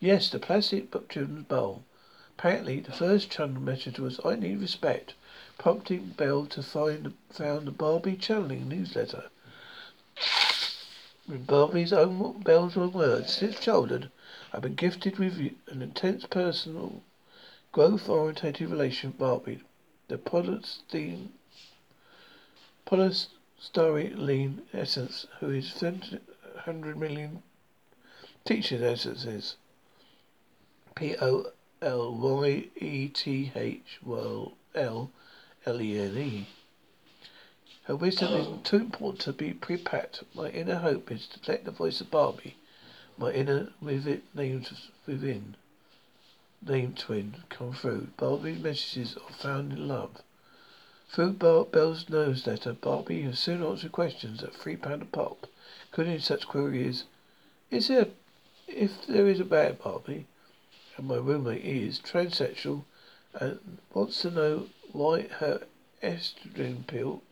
Yes, 0.00 0.28
the 0.28 0.40
plastic 0.40 0.90
children's 1.08 1.46
bowl. 1.46 1.84
Apparently, 2.36 2.80
the 2.80 2.90
first 2.90 3.30
channel 3.30 3.62
message 3.62 4.00
was 4.00 4.18
"I 4.24 4.34
need 4.34 4.60
respect," 4.60 5.14
prompting 5.56 6.08
Bell 6.16 6.46
to 6.46 6.64
find 6.64 7.14
found 7.30 7.68
the 7.68 7.70
Barbie 7.70 8.16
channeling 8.16 8.68
newsletter. 8.68 9.30
In 11.28 11.44
Barbie's 11.44 11.92
own 11.92 12.40
Bell's 12.40 12.76
own 12.76 12.92
words, 12.92 13.34
since 13.34 13.60
childhood, 13.60 14.10
I've 14.52 14.62
been 14.62 14.74
gifted 14.74 15.18
with 15.18 15.38
an 15.68 15.80
intense 15.80 16.26
personal, 16.26 17.02
growth-orientated 17.70 18.68
relation 18.68 19.10
with 19.10 19.18
Barbie. 19.18 19.62
The 20.08 20.18
Polystyrene 20.18 21.28
polystyrene 22.84 24.62
essence, 24.74 25.26
who 25.38 25.50
is 25.50 25.72
700 25.72 26.96
million 26.98 27.42
teaching 28.44 28.82
essences. 28.82 29.54
P 30.96 31.16
O 31.20 31.50
L 31.82 32.14
Y 32.14 32.68
E 32.76 33.08
T 33.08 33.50
H 33.56 33.98
L 34.06 34.56
L 34.76 35.10
E 35.66 35.98
N 35.98 36.16
E. 36.16 36.46
Her 37.82 37.96
wisdom 37.96 38.32
is 38.34 38.62
too 38.62 38.76
important 38.76 39.20
to 39.22 39.32
be 39.32 39.52
pre-packed. 39.52 40.22
My 40.36 40.50
inner 40.50 40.76
hope 40.76 41.10
is 41.10 41.26
to 41.26 41.50
let 41.50 41.64
the 41.64 41.72
voice 41.72 42.00
of 42.00 42.12
Barbie, 42.12 42.56
my 43.18 43.32
inner 43.32 43.72
with 43.80 44.06
it 44.06 44.22
named 44.34 44.70
within, 45.04 45.56
named 46.62 46.96
twin, 46.96 47.42
come 47.48 47.72
through. 47.72 48.10
Barbie's 48.16 48.62
messages 48.62 49.16
are 49.16 49.34
found 49.34 49.72
in 49.72 49.88
love. 49.88 50.22
Through 51.08 51.32
Bar- 51.32 51.64
Bell's 51.64 52.08
newsletter, 52.08 52.72
Barbie 52.72 53.22
has 53.22 53.40
soon 53.40 53.64
answered 53.64 53.90
questions 53.90 54.44
at 54.44 54.54
three 54.54 54.76
pound 54.76 55.02
a 55.02 55.06
pop, 55.06 55.48
including 55.88 56.20
such 56.20 56.46
queries 56.46 57.02
Is 57.68 57.88
there 57.88 58.06
if 58.68 59.04
there 59.08 59.26
is 59.26 59.40
a 59.40 59.44
bad 59.44 59.82
Barbie 59.82 60.26
and 60.96 61.08
my 61.08 61.16
roommate 61.16 61.64
is 61.64 61.98
transsexual 61.98 62.84
and 63.34 63.78
wants 63.92 64.22
to 64.22 64.30
know 64.30 64.68
why 64.92 65.22
her 65.22 65.62
estrogen 66.02 66.86
pill 66.86 67.22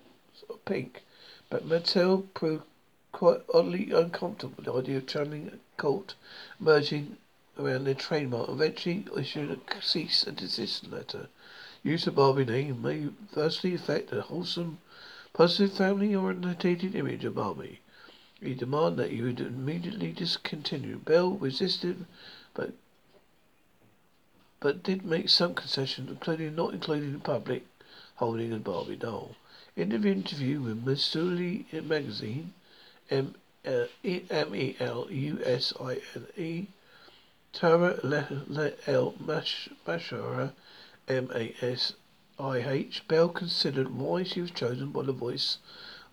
are 0.51 0.57
pink. 0.65 1.03
But 1.49 1.69
Mattel 1.69 2.27
proved 2.35 2.65
quite 3.13 3.43
oddly 3.53 3.93
uncomfortable 3.93 4.55
with 4.57 4.65
the 4.65 4.73
idea 4.73 4.97
of 4.97 5.07
channeling 5.07 5.49
a 5.49 5.81
cult 5.81 6.15
merging 6.59 7.19
around 7.59 7.85
their 7.85 7.95
trademark, 7.95 8.49
eventually 8.49 9.05
issued 9.17 9.51
a 9.51 9.83
cease 9.83 10.25
and 10.25 10.37
desist 10.37 10.91
letter. 10.91 11.29
Use 11.83 12.07
of 12.07 12.15
Barbie 12.15 12.45
name 12.45 12.81
may 12.83 13.05
adversely 13.05 13.75
affect 13.75 14.13
a 14.13 14.23
wholesome, 14.23 14.79
positive 15.33 15.77
family 15.77 16.15
orientated 16.15 16.95
image 16.95 17.25
of 17.25 17.35
Barbie. 17.35 17.81
We 18.41 18.55
demand 18.55 18.97
that 18.97 19.13
you 19.13 19.27
immediately 19.27 20.13
discontinue. 20.13 20.99
Bell 20.99 21.33
resisted, 21.33 22.07
but 22.55 22.73
but 24.63 24.85
did 24.85 25.05
make 25.05 25.29
some 25.29 25.55
concessions, 25.55 26.09
including 26.09 26.55
not 26.55 26.73
including 26.73 27.13
the 27.13 27.19
public 27.19 27.67
holding 28.15 28.53
a 28.53 28.59
Barbie 28.59 28.95
doll. 28.95 29.35
In 29.75 29.89
the 29.89 30.09
interview 30.09 30.61
with 30.61 30.85
Missouri 30.85 31.67
Magazine, 31.73 32.55
M 33.11 33.35
uh, 33.67 33.87
M 34.05 34.55
E 34.55 34.77
L 34.79 35.09
U 35.11 35.41
S 35.45 35.73
I 35.81 36.01
N 36.15 36.27
E, 36.37 36.67
Tara 37.53 37.99
L. 38.87 39.15
Mashara 39.21 40.53
M-A-S-I-H. 41.09 43.09
Bell 43.09 43.29
considered 43.31 43.97
why 43.97 44.23
she 44.23 44.41
was 44.41 44.53
chosen 44.53 44.93
by 44.93 45.03
the 45.03 45.13
voice 45.13 45.59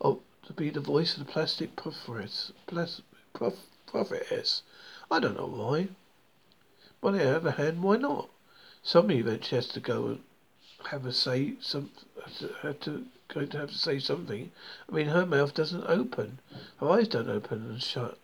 of 0.02 0.22
to 0.48 0.54
be 0.54 0.72
the 0.72 0.80
voice 0.80 1.16
of 1.16 1.28
the 1.28 1.32
plastic 1.32 1.76
prophetess. 1.76 2.52
Prophetess. 3.86 4.64
I 5.12 5.20
don't 5.20 5.38
know 5.38 5.46
why. 5.46 5.90
But 7.00 7.10
on 7.10 7.18
the 7.20 7.38
other 7.38 7.52
hand, 7.52 7.84
why 7.84 7.98
not? 7.98 8.30
Somebody 8.92 9.20
eventually 9.20 9.58
has 9.58 9.68
to 9.68 9.80
go 9.80 10.08
and 10.08 10.20
have 10.86 11.06
a 11.06 11.14
say. 11.14 11.54
Some 11.62 11.92
had 12.64 12.82
to 12.82 13.06
going 13.28 13.50
to 13.50 13.60
have 13.60 13.70
to 13.70 13.78
say 13.78 14.00
something. 14.00 14.52
I 14.90 14.92
mean, 14.92 15.10
her 15.10 15.28
mouth 15.28 15.54
doesn't 15.54 15.86
open, 15.86 16.40
her 16.80 16.90
eyes 16.90 17.08
don't 17.08 17.30
open 17.30 17.70
and 17.70 17.84
shut. 17.84 18.18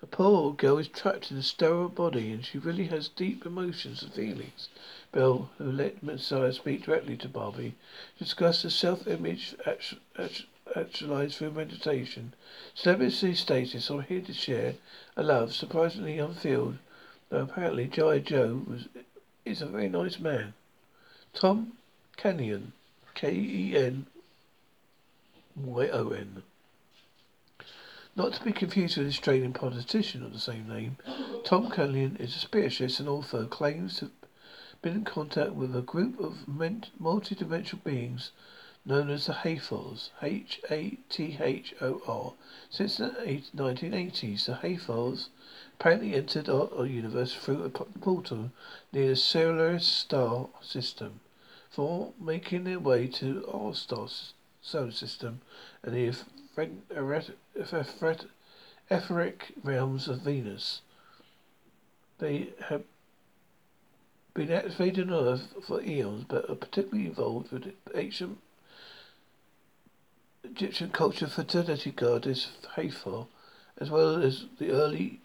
The 0.00 0.08
poor 0.08 0.26
old 0.26 0.56
girl 0.56 0.78
is 0.78 0.88
trapped 0.88 1.30
in 1.30 1.36
a 1.36 1.42
sterile 1.44 1.88
body, 1.88 2.32
and 2.32 2.44
she 2.44 2.58
really 2.58 2.86
has 2.86 3.06
deep 3.06 3.46
emotions 3.46 4.02
and 4.02 4.12
feelings. 4.12 4.68
Bill, 5.12 5.50
who 5.58 5.70
let 5.70 6.02
Messiah 6.02 6.52
speak 6.52 6.86
directly 6.86 7.16
to 7.18 7.28
Barbie, 7.28 7.76
discussed 8.18 8.64
the 8.64 8.70
self-image 8.70 9.54
actualized 9.64 11.36
through 11.36 11.52
meditation. 11.52 12.34
Celebrity 12.74 13.36
status, 13.36 13.88
I'm 13.90 14.02
here 14.02 14.22
to 14.22 14.34
share 14.34 14.74
a 15.16 15.22
love 15.22 15.54
surprisingly 15.54 16.18
unfilled, 16.18 16.78
though 17.28 17.42
apparently 17.42 17.86
G.I. 17.86 18.18
Joe 18.18 18.64
was 18.66 18.88
is 19.44 19.60
a 19.60 19.66
very 19.66 19.88
nice 19.88 20.18
man. 20.18 20.54
Tom 21.32 21.72
Kenyon, 22.16 22.72
K-E-N 23.14 24.06
Y-O-N. 25.56 26.42
Not 28.16 28.32
to 28.34 28.44
be 28.44 28.52
confused 28.52 28.96
with 28.96 29.06
the 29.06 29.10
Australian 29.10 29.52
politician 29.52 30.24
of 30.24 30.32
the 30.32 30.38
same 30.38 30.68
name, 30.68 30.96
Tom 31.44 31.70
Kenyon 31.70 32.16
is 32.16 32.34
a 32.36 32.38
spiritualist 32.38 33.00
and 33.00 33.08
author 33.08 33.44
claims 33.46 33.98
to 33.98 34.06
have 34.06 34.12
been 34.82 34.94
in 34.94 35.04
contact 35.04 35.52
with 35.52 35.74
a 35.76 35.82
group 35.82 36.18
of 36.18 36.48
multi-dimensional 36.48 37.82
beings 37.84 38.32
known 38.86 39.08
as 39.08 39.26
the 39.26 39.32
Hathors, 39.32 40.10
H-A-T-H-O-R. 40.20 40.72
Since 42.68 42.98
the 42.98 43.06
1980s, 43.56 44.44
the 44.44 44.56
Hathors 44.56 45.30
apparently 45.78 46.14
entered 46.14 46.50
our, 46.50 46.68
our, 46.76 46.84
universe 46.84 47.34
through 47.34 47.62
a 47.62 47.70
portal 47.70 48.50
near 48.92 49.08
the 49.08 49.16
Sirius 49.16 49.86
star 49.86 50.48
system, 50.60 51.20
for 51.70 52.12
making 52.20 52.64
their 52.64 52.78
way 52.78 53.06
to 53.06 53.48
our 53.52 53.74
star 53.74 54.08
solar 54.60 54.90
system 54.90 55.40
and 55.82 55.94
the 55.94 56.14
etheric 58.90 59.52
realms 59.62 60.08
of 60.08 60.20
Venus. 60.20 60.82
They 62.18 62.50
have 62.68 62.82
been 64.34 64.52
activated 64.52 65.10
on 65.10 65.26
Earth 65.26 65.54
for 65.66 65.80
eons, 65.80 66.24
but 66.28 66.50
are 66.50 66.54
particularly 66.54 67.06
involved 67.06 67.50
with 67.50 67.72
ancient 67.94 68.38
Egyptian 70.44 70.90
culture 70.90 71.26
fertility 71.26 71.90
goddess 71.90 72.48
Hathor, 72.76 73.26
as 73.78 73.90
well 73.90 74.22
as 74.22 74.44
the 74.58 74.70
early 74.70 75.20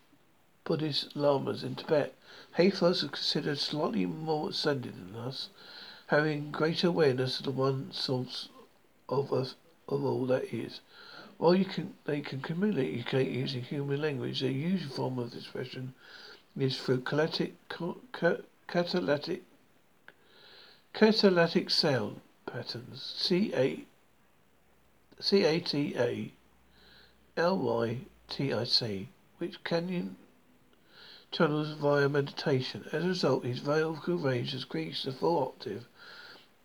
Buddhist 0.64 1.16
lamas 1.16 1.64
in 1.64 1.76
Tibet. 1.76 2.16
Hathors 2.54 3.04
are 3.04 3.10
considered 3.10 3.58
slightly 3.58 4.06
more 4.06 4.50
ascended 4.50 4.96
than 4.96 5.16
us, 5.16 5.50
having 6.08 6.52
greater 6.52 6.88
awareness 6.88 7.40
of 7.40 7.46
the 7.46 7.52
one 7.52 7.92
source 7.92 8.50
of 9.10 9.34
us 9.34 9.56
of 9.88 10.04
all 10.04 10.26
that 10.26 10.54
is. 10.54 10.80
While 11.38 11.56
you 11.56 11.66
can, 11.66 11.96
they 12.06 12.22
can 12.22 12.42
communicate 12.42 13.32
using 13.32 13.62
human 13.62 14.02
language, 14.02 14.40
their 14.40 14.52
usual 14.52 14.96
form 14.96 15.20
of 15.20 15.34
expression 15.34 15.94
is 16.58 16.80
through 16.80 17.02
catalytic, 17.02 17.56
catalytic, 18.68 19.44
catalytic 20.94 21.70
sound 21.70 22.22
patterns. 22.46 23.14
C 23.18 23.52
A 23.54 23.86
C 25.20 25.44
A 25.44 25.60
T 25.60 25.96
A 25.98 26.32
L 27.38 27.58
Y 27.58 28.02
T 28.28 28.54
I 28.54 28.64
C, 28.64 29.10
which 29.38 29.64
Kenyon 29.64 30.16
channels 31.32 31.72
via 31.74 32.10
meditation. 32.10 32.86
As 32.92 33.04
a 33.04 33.10
result, 33.10 33.44
his 33.44 33.60
vocal 33.60 34.18
range 34.18 34.52
has 34.54 34.64
increased 34.64 35.04
to 35.04 35.12
full 35.12 35.44
octave 35.44 35.86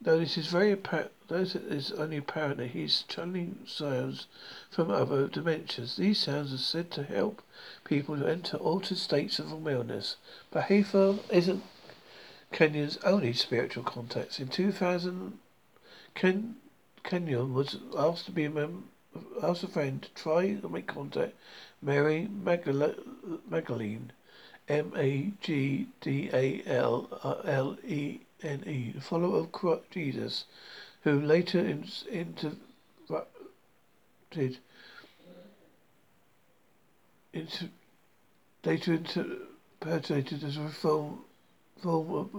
Though 0.04 0.18
this 0.18 0.37
is 0.37 0.49
very 0.49 0.70
apparent, 0.70 1.12
though 1.28 1.40
it 1.40 1.54
is 1.54 1.90
only 1.92 2.18
apparent 2.18 2.58
that 2.58 2.73
he's 2.73 3.04
channeling 3.08 3.61
sounds 3.66 4.26
from 4.70 4.90
other 4.90 5.28
dimensions. 5.28 5.96
These 5.96 6.18
sounds 6.18 6.52
are 6.52 6.58
said 6.58 6.90
to 6.90 7.04
help 7.04 7.40
people 7.84 8.18
to 8.18 8.26
enter 8.26 8.58
altered 8.58 8.99
states 8.99 9.38
of 9.38 9.50
awareness. 9.50 10.17
But 10.50 10.64
Hathor 10.64 11.21
isn't 11.30 11.64
Kenyon's 12.52 12.99
only 12.99 13.32
spiritual 13.32 13.82
contacts. 13.82 14.38
In 14.38 14.49
2000, 14.49 15.38
Ken, 16.14 16.56
Kenyon 17.04 17.54
was 17.54 17.78
asked 17.97 18.25
to 18.26 18.32
be 18.32 18.45
a 18.45 18.50
member, 18.50 18.82
asked 19.43 19.62
a 19.62 19.69
friend 19.69 20.02
to 20.02 20.08
try 20.14 20.54
to 20.54 20.69
make 20.69 20.86
contact. 20.86 21.34
Mary 21.80 22.26
Magdalene, 22.26 24.12
M 24.69 24.93
A 24.97 25.32
G 25.40 25.86
D 26.00 26.30
A 26.32 26.62
L 26.67 27.43
L 27.45 27.76
E 27.86 28.21
N-E, 28.43 28.93
the 28.95 29.00
follower 29.00 29.47
of 29.47 29.90
Jesus, 29.90 30.45
who 31.02 31.21
later 31.21 31.60
interpreted 31.60 32.58
into, 37.32 37.69
later 38.64 38.95
interpreted 38.95 40.45
as 40.45 40.56
a 40.56 40.62
reform, 40.62 41.21
form 41.82 42.10
of, 42.10 42.34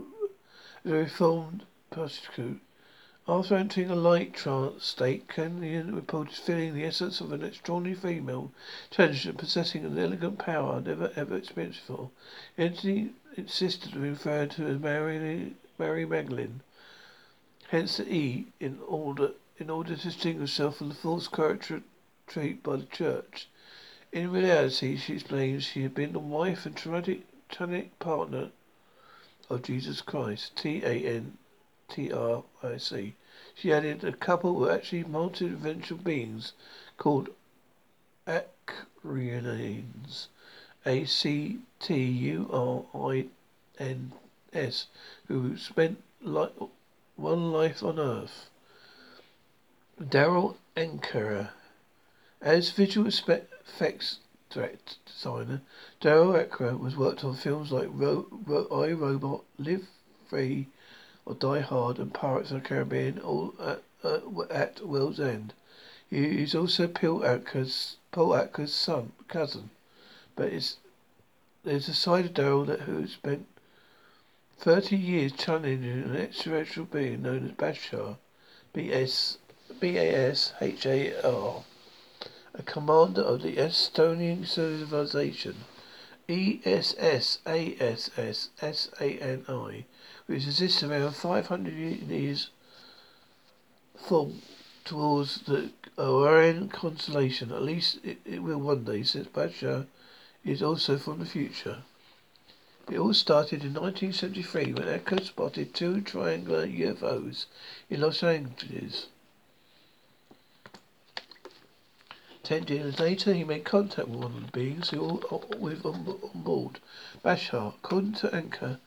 a 0.85 0.89
reformed 0.89 1.65
prostitute. 1.91 2.61
After 3.27 3.55
entering 3.55 3.89
a 3.89 3.95
light 3.95 4.35
trance 4.35 4.85
state, 4.85 5.27
Kenyon 5.27 5.95
reported 5.95 6.35
feeling 6.35 6.75
the 6.75 6.85
essence 6.85 7.19
of 7.21 7.31
an 7.31 7.43
extraordinary 7.43 7.95
female 7.95 8.51
intelligence 8.91 9.39
possessing 9.39 9.83
an 9.83 9.97
elegant 9.97 10.37
power 10.37 10.79
never 10.79 11.11
ever 11.15 11.35
experienced 11.35 11.87
before. 11.87 12.11
Entity 12.55 13.13
insisted 13.35 13.95
on 13.95 14.03
referred 14.03 14.51
to 14.51 14.67
as 14.67 14.79
Mary 14.79 15.55
Mary 15.79 16.05
Magdalene. 16.05 16.61
Hence 17.69 17.97
the 17.97 18.07
E 18.13 18.45
in 18.59 18.79
order 18.85 19.31
in 19.57 19.71
order 19.71 19.95
to 19.95 20.03
distinguish 20.03 20.51
herself 20.51 20.77
from 20.77 20.89
the 20.89 20.95
false 20.95 21.27
character 21.27 21.81
trait 22.27 22.61
by 22.61 22.75
the 22.75 22.85
church. 22.85 23.47
In 24.11 24.31
reality, 24.31 24.97
she 24.97 25.13
explains 25.13 25.63
she 25.63 25.81
had 25.81 25.95
been 25.95 26.13
the 26.13 26.19
wife 26.19 26.67
and 26.67 26.75
tantric 26.75 27.89
partner 27.97 28.51
of 29.49 29.63
Jesus 29.63 30.01
Christ. 30.01 30.55
T 30.55 30.83
A 30.83 30.93
N 30.93 31.39
T 31.87 32.11
R 32.11 32.43
I 32.63 32.77
C. 32.77 33.13
She 33.53 33.71
added 33.71 34.01
the 34.01 34.11
couple 34.11 34.55
were 34.55 34.71
actually 34.71 35.03
multi-dimensional 35.03 36.03
beings 36.03 36.53
called 36.97 37.29
Actarians. 38.27 40.27
A 40.87 41.05
C 41.05 41.59
T 41.79 41.95
U 41.95 42.85
R 42.93 43.11
I 43.11 43.25
N 43.79 44.13
S, 44.53 44.87
who 45.27 45.57
spent 45.57 46.03
li- 46.21 46.49
one 47.15 47.51
life 47.51 47.81
on 47.81 47.99
Earth. 47.99 48.49
Darryl 49.99 50.57
Ankarer. 50.75 51.49
As 52.41 52.69
visual 52.69 53.07
effects 53.07 54.19
direct 54.49 54.97
designer, 55.05 55.61
Darryl 56.01 56.47
Ankarer 56.47 56.83
has 56.83 56.95
worked 56.95 57.23
on 57.23 57.35
films 57.35 57.71
like 57.71 57.89
Ro- 57.91 58.27
Ro- 58.45 58.67
I, 58.71 58.91
Robot, 58.91 59.43
Live 59.57 59.87
Free 60.27 60.67
or 61.25 61.33
Die 61.35 61.61
Hard 61.61 61.97
and 61.97 62.13
Pirates 62.13 62.51
of 62.51 62.61
the 62.61 62.67
Caribbean, 62.67 63.19
all 63.19 63.53
at, 63.59 63.81
uh, 64.03 64.19
at 64.49 64.85
World's 64.85 65.19
End. 65.19 65.53
He 66.09 66.43
is 66.43 66.53
also 66.53 66.87
Paul 66.87 67.21
Anka's, 67.21 67.97
Paul 68.11 68.47
son, 68.67 69.11
cousin. 69.27 69.69
But 70.35 70.53
it's, 70.53 70.77
there's 71.63 71.87
a 71.87 71.93
side 71.93 72.25
of 72.25 72.33
Darryl 72.33 72.67
that 72.67 72.81
who 72.81 73.07
spent 73.07 73.47
Thirty 74.57 74.95
years 74.95 75.33
challenging 75.33 75.83
an 75.83 76.15
extraterrestrial 76.15 76.87
being 76.87 77.21
known 77.21 77.45
as 77.45 77.51
Bashar, 77.51 78.17
B-S, 78.71 79.37
B-A-S-H-A-R, 79.81 81.63
a 82.53 82.63
commander 82.63 83.21
of 83.21 83.41
the 83.41 83.57
Estonian 83.57 84.47
civilization, 84.47 85.65
E-S-S-A-S-S-S-A-N-I, 86.29 86.65
which 90.27 90.45
exists 90.45 90.83
around 90.83 91.15
500 91.15 91.73
years 91.73 92.49
from 94.07 94.41
towards 94.83 95.41
the 95.41 95.71
Orion 95.97 96.69
constellation. 96.69 97.51
At 97.51 97.63
least 97.63 97.99
it, 98.03 98.19
it 98.25 98.43
will 98.43 98.59
one 98.59 98.83
day, 98.83 99.03
since 99.03 99.27
Bashar 99.27 99.87
is 100.43 100.61
also 100.61 100.97
from 100.97 101.19
the 101.19 101.25
future. 101.25 101.83
It 102.89 102.99
all 102.99 103.15
started 103.15 103.63
in 103.63 103.73
1973 103.73 104.73
when 104.73 104.87
Echo 104.87 105.17
spotted 105.17 105.73
two 105.73 106.01
triangular 106.01 106.67
UFOs 106.67 107.45
in 107.89 108.01
Los 108.01 108.21
Angeles. 108.21 109.07
Ten 112.43 112.67
years 112.67 112.99
later, 112.99 113.33
he 113.33 113.43
made 113.43 113.65
contact 113.65 114.07
with 114.07 114.19
one 114.19 114.35
of 114.37 114.45
the 114.45 114.51
beings 114.51 114.91
who 114.91 114.99
were 115.01 115.75
on, 115.83 116.31
board. 116.35 116.79
Bashar, 117.23 117.73
according 117.73 118.13
to 118.13 118.27
Anka, 118.27 118.77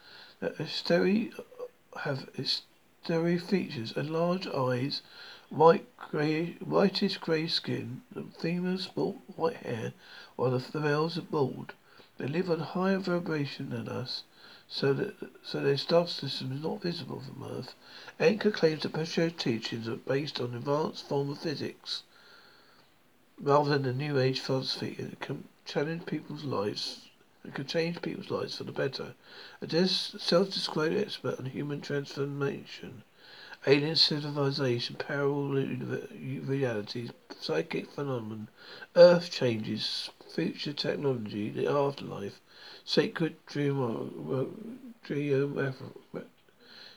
that 0.40 0.56
have 0.56 2.28
Asteri 2.34 3.40
features 3.40 3.92
and 3.96 4.10
large 4.10 4.46
eyes, 4.46 5.02
white 5.48 5.86
grey, 5.96 6.52
whitish 6.60 7.18
grey 7.18 7.48
skin. 7.48 8.02
The 8.12 8.24
females 8.38 8.84
sport 8.84 9.16
white 9.36 9.56
hair, 9.56 9.94
while 10.36 10.56
the 10.56 10.80
males 10.80 11.18
are 11.18 11.22
bald. 11.22 11.72
They 12.18 12.26
live 12.26 12.50
on 12.50 12.60
higher 12.60 12.98
vibration 12.98 13.70
than 13.70 13.88
us, 13.88 14.22
so 14.68 14.92
that 14.92 15.14
so 15.42 15.60
their 15.60 15.76
star 15.76 16.06
system 16.06 16.52
is 16.52 16.62
not 16.62 16.82
visible 16.82 17.20
from 17.20 17.42
Earth. 17.42 17.74
Anka 18.20 18.52
claims 18.52 18.82
that 18.82 18.92
Pesso's 18.92 19.32
teachings 19.38 19.88
are 19.88 19.96
based 19.96 20.40
on 20.40 20.54
advanced 20.54 21.08
form 21.08 21.30
of 21.30 21.38
physics 21.38 22.02
rather 23.40 23.70
than 23.70 23.82
the 23.82 23.92
new 23.92 24.18
age 24.18 24.40
philosophy 24.40 24.96
and 24.98 25.18
can 25.20 25.44
challenge 25.64 26.06
people's 26.06 26.44
lives 26.44 27.07
and 27.56 27.68
change 27.68 28.02
people's 28.02 28.30
lives 28.30 28.56
for 28.56 28.64
the 28.64 28.72
better. 28.72 29.14
A 29.62 29.86
self-described 29.86 30.96
expert 30.96 31.38
on 31.38 31.46
human 31.46 31.80
transformation, 31.80 33.02
alien 33.66 33.96
civilization, 33.96 34.96
parallel 34.96 35.76
realities, 36.44 37.10
psychic 37.40 37.90
phenomenon, 37.90 38.48
earth 38.96 39.30
changes, 39.30 40.10
future 40.34 40.72
technology, 40.72 41.50
the 41.50 41.66
afterlife, 41.66 42.40
sacred 42.84 43.36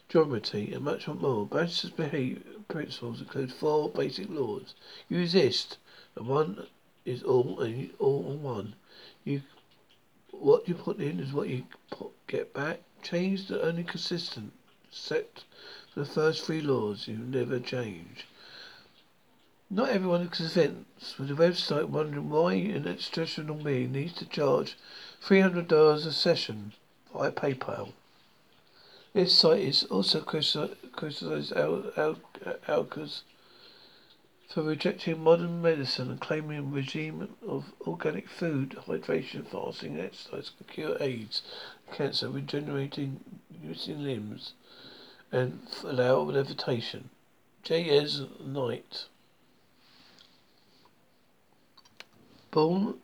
geometry, 0.10 0.74
and 0.74 0.82
much 0.82 1.08
more. 1.08 1.46
Behavior 1.48 2.42
principles 2.68 3.22
include 3.22 3.54
four 3.54 3.90
basic 3.90 4.30
laws. 4.30 4.76
You 5.10 5.20
exist. 5.20 5.78
The 6.16 6.24
one 6.24 6.68
is 7.06 7.24
all 7.24 7.60
and 7.62 7.90
all 8.00 8.22
one. 8.22 8.76
You, 9.24 9.42
what 10.42 10.68
you 10.68 10.74
put 10.74 11.00
in 11.00 11.20
is 11.20 11.34
what 11.34 11.50
you 11.50 11.66
put, 11.90 12.12
get 12.28 12.54
back. 12.54 12.80
Change 13.04 13.48
the 13.48 13.62
only 13.62 13.84
consistent. 13.84 14.54
Set 14.90 15.44
the 15.96 16.06
first 16.06 16.44
three 16.46 16.62
laws. 16.62 17.08
You 17.08 17.18
never 17.18 17.60
change. 17.60 18.28
Not 19.70 19.90
everyone 19.90 20.22
is 20.22 20.30
convinced 20.38 21.18
with 21.18 21.30
the 21.30 21.34
website 21.36 21.86
wondering 21.86 22.30
why 22.30 22.54
an 22.54 22.88
extraterrestrial 22.88 23.56
being 23.56 23.94
needs 23.94 24.14
to 24.14 24.26
charge 24.26 24.78
$300 25.26 26.06
a 26.06 26.12
session 26.12 26.74
via 27.14 27.32
PayPal. 27.32 27.94
This 29.14 29.38
site 29.38 29.62
is 29.62 29.84
also 29.86 30.22
criticized 30.22 30.74
Alkas 32.68 33.22
for 34.54 34.64
rejecting 34.64 35.24
modern 35.24 35.62
medicine 35.62 36.10
and 36.10 36.20
claiming 36.20 36.58
a 36.58 36.62
regime 36.62 37.30
of 37.48 37.72
organic 37.88 38.28
food, 38.28 38.78
hydration, 38.86 39.48
fasting, 39.48 40.00
exercise 40.00 40.52
can 40.58 40.68
cure 40.68 40.98
AIDS, 41.00 41.42
cancer, 41.94 42.30
regenerating 42.30 43.22
using 43.64 44.04
limbs, 44.04 44.54
and 45.32 45.62
allow 45.84 46.20
levitation. 46.20 47.10
J.Z. 47.64 48.28
Knight. 48.44 49.06
Born 52.50 52.96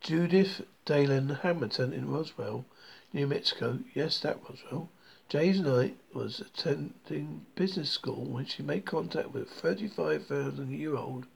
Judith 0.00 0.62
Dalen 0.86 1.40
Hamilton 1.42 1.92
in 1.92 2.10
Roswell, 2.10 2.64
New 3.12 3.26
Mexico. 3.26 3.80
Yes, 3.92 4.18
that 4.20 4.38
Roswell. 4.48 4.88
Jay's 5.28 5.60
Knight 5.60 5.96
was 6.12 6.40
attending 6.40 7.46
business 7.54 7.90
school 7.90 8.24
when 8.24 8.46
she 8.46 8.62
made 8.62 8.84
contact 8.84 9.32
with 9.32 9.50
35,000-year-old 9.50 11.26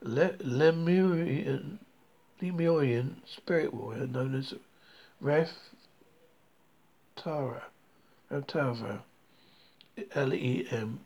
Lemurian, 0.00 1.78
Lemurian 2.40 3.22
spirit 3.26 3.74
warrior 3.74 4.06
known 4.06 4.34
as 4.34 4.54
Ref 5.20 5.52
Tara. 7.16 7.64
Tara. 8.46 9.02
L-E-M-U-R-I-A-N 10.14 11.00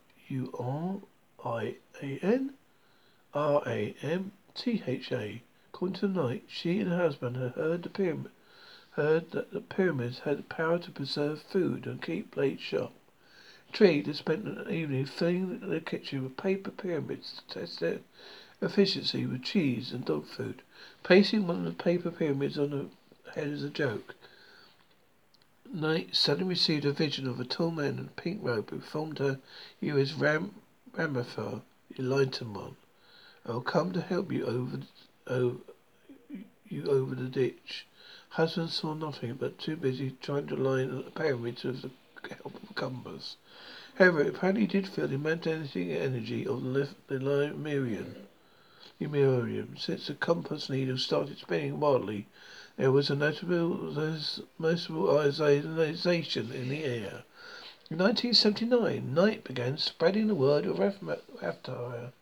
R-A-M-T-H-A. 3.34 5.42
According 5.72 5.94
to 5.94 6.06
the 6.06 6.22
night, 6.22 6.44
she 6.46 6.80
and 6.80 6.90
her 6.90 6.98
husband 6.98 7.36
had 7.36 7.52
heard 7.52 7.82
the 7.82 7.88
pyramid 7.88 8.30
heard 8.92 9.30
that 9.30 9.52
the 9.52 9.60
pyramids 9.60 10.20
had 10.20 10.38
the 10.38 10.42
power 10.42 10.78
to 10.78 10.90
preserve 10.90 11.40
food 11.40 11.86
and 11.86 12.02
keep 12.02 12.34
blades 12.34 12.60
sharp. 12.60 12.92
Tree 13.72 14.02
had 14.02 14.16
spent 14.16 14.44
an 14.44 14.70
evening 14.70 15.06
filling 15.06 15.60
the 15.60 15.80
kitchen 15.80 16.22
with 16.22 16.36
paper 16.36 16.70
pyramids 16.70 17.40
to 17.48 17.60
test 17.60 17.80
their 17.80 18.00
efficiency 18.60 19.24
with 19.24 19.42
cheese 19.42 19.92
and 19.92 20.04
dog 20.04 20.26
food. 20.26 20.60
Placing 21.02 21.46
one 21.46 21.58
of 21.58 21.64
the 21.64 21.82
paper 21.82 22.10
pyramids 22.10 22.58
on 22.58 22.70
the 22.70 23.30
head 23.32 23.48
as 23.48 23.62
a 23.62 23.70
joke, 23.70 24.14
Knight 25.72 26.14
suddenly 26.14 26.50
received 26.50 26.84
a 26.84 26.92
vision 26.92 27.26
of 27.26 27.40
a 27.40 27.46
tall 27.46 27.70
man 27.70 27.98
in 27.98 28.04
a 28.04 28.20
pink 28.20 28.40
robe 28.42 28.68
who 28.68 28.76
informed 28.76 29.18
her 29.18 29.40
he 29.80 29.90
was 29.90 30.12
Ram 30.12 30.54
Ramathar, 30.92 31.62
the 31.88 32.02
enlightened 32.02 32.54
one. 32.54 32.76
I 33.46 33.52
will 33.52 33.62
come 33.62 33.92
to 33.92 34.02
help 34.02 34.30
you 34.30 34.44
over, 34.44 34.80
over 35.26 35.56
you 36.68 36.84
over 36.84 37.14
the 37.14 37.28
ditch. 37.28 37.86
Husband 38.36 38.70
saw 38.70 38.94
nothing, 38.94 39.34
but 39.34 39.58
too 39.58 39.76
busy 39.76 40.16
trying 40.22 40.46
to 40.46 40.56
line 40.56 40.96
the 40.96 41.10
pyramids 41.10 41.64
with 41.64 41.82
the 41.82 41.90
help 42.30 42.54
of 42.62 42.74
compass. 42.74 43.36
However, 43.96 44.22
it 44.22 44.34
apparently 44.34 44.66
did 44.66 44.88
feel 44.88 45.06
the 45.06 45.18
magnetic 45.18 45.88
energy 45.88 46.46
of 46.46 46.62
the, 46.62 46.88
the 47.08 47.18
Lemurian. 47.18 48.26
Lemurian. 48.98 49.76
Since 49.78 50.06
the 50.06 50.14
compass 50.14 50.70
needle 50.70 50.96
started 50.96 51.36
spinning 51.36 51.78
wildly, 51.78 52.26
there 52.78 52.90
was 52.90 53.10
a 53.10 53.14
notable 53.14 53.94
ionization 55.38 56.52
in 56.52 56.70
the 56.70 56.84
air. 56.84 57.24
In 57.90 57.98
1979, 57.98 59.12
Knight 59.12 59.44
began 59.44 59.76
spreading 59.76 60.28
the 60.28 60.34
word 60.34 60.64
of 60.64 60.78
Ramtha 60.78 62.12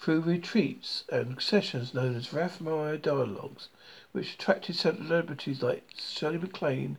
through 0.00 0.22
retreats 0.22 1.04
and 1.10 1.42
sessions 1.42 1.92
known 1.92 2.16
as 2.16 2.28
Ramtha 2.28 3.00
Dialogues 3.02 3.68
which 4.12 4.32
attracted 4.32 4.74
celebrities 4.74 5.62
like 5.62 5.90
Shirley 5.94 6.38
MacLaine, 6.38 6.96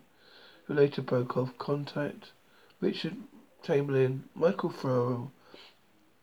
who 0.66 0.76
later 0.76 1.02
broke 1.02 1.36
off 1.36 1.58
contact, 1.58 2.32
Richard 2.80 3.18
Chamberlain, 3.64 4.30
Michael 4.36 4.70
Farrell, 4.70 5.32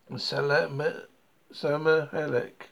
and 0.08 0.20
Salma, 0.20 1.06
Salma 1.52 2.10
Hayek. 2.10 2.68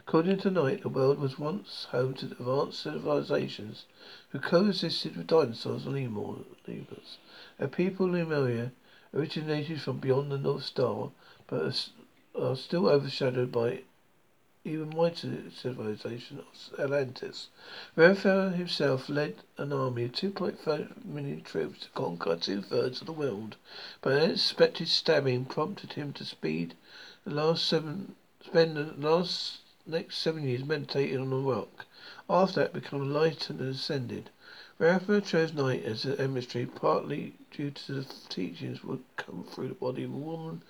According 0.00 0.36
to 0.40 0.50
Knight, 0.50 0.82
the 0.82 0.90
world 0.90 1.18
was 1.18 1.38
once 1.38 1.86
home 1.92 2.12
to 2.16 2.26
advanced 2.26 2.82
civilizations 2.82 3.86
who 4.28 4.38
coexisted 4.38 5.16
with 5.16 5.28
dinosaurs 5.28 5.86
and 5.86 5.94
lemurs. 5.94 7.16
A 7.58 7.68
people 7.68 8.06
Lemuria 8.06 8.72
originated 9.14 9.80
from 9.80 9.96
beyond 9.96 10.30
the 10.30 10.36
North 10.36 10.64
Star, 10.64 11.10
but 11.46 11.88
are 12.38 12.54
still 12.54 12.86
overshadowed 12.86 13.50
by 13.50 13.82
even 14.62 14.90
mightier 14.94 15.44
civilization 15.50 16.38
of 16.40 16.80
Atlantis. 16.80 17.48
Raphael 17.94 18.50
himself 18.50 19.08
led 19.08 19.36
an 19.56 19.72
army 19.72 20.04
of 20.04 20.12
2.5 20.12 21.04
million 21.04 21.42
troops 21.42 21.80
to 21.80 21.88
conquer 21.90 22.36
two-thirds 22.36 23.00
of 23.00 23.06
the 23.06 23.12
world, 23.12 23.56
but 24.02 24.12
an 24.12 24.22
unexpected 24.22 24.88
stabbing 24.88 25.44
prompted 25.44 25.92
him 25.92 26.12
to 26.12 26.24
speed 26.24 26.74
the 27.24 27.30
last 27.32 27.64
seven, 27.64 28.16
spend 28.44 28.76
the 28.76 28.92
last 28.98 29.60
next 29.86 30.18
seven 30.18 30.42
years 30.42 30.64
meditating 30.64 31.20
on 31.20 31.32
a 31.32 31.36
rock. 31.36 31.86
After 32.28 32.60
that, 32.60 32.72
become 32.72 33.02
enlightened 33.02 33.60
and 33.60 33.70
ascended. 33.70 34.30
Raphael 34.78 35.20
chose 35.20 35.54
night 35.54 35.84
as 35.84 36.04
an 36.04 36.20
emissary, 36.20 36.66
partly 36.66 37.34
due 37.50 37.70
to 37.70 37.92
the 37.92 38.04
teachings 38.28 38.84
would 38.84 39.04
come 39.16 39.44
through 39.48 39.68
the 39.68 39.74
body 39.74 40.02
of 40.02 40.12
a 40.12 40.16
woman 40.16 40.62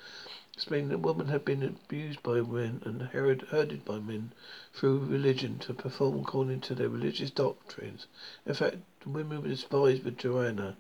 explaining 0.57 0.89
that 0.89 1.01
women 1.01 1.29
had 1.29 1.45
been 1.45 1.63
abused 1.63 2.23
by 2.23 2.41
men 2.41 2.81
and 2.87 3.03
herded 3.03 3.85
by 3.85 3.99
men 3.99 4.33
through 4.73 4.99
religion 5.01 5.59
to 5.59 5.75
perform 5.75 6.19
according 6.19 6.59
to 6.59 6.75
their 6.75 6.89
religious 6.89 7.31
doctrines. 7.31 8.07
In 8.47 8.55
fact, 8.55 8.77
women 9.05 9.43
were 9.43 9.49
despised 9.49 10.03
by 10.03 10.11
Joanna. 10.11 10.75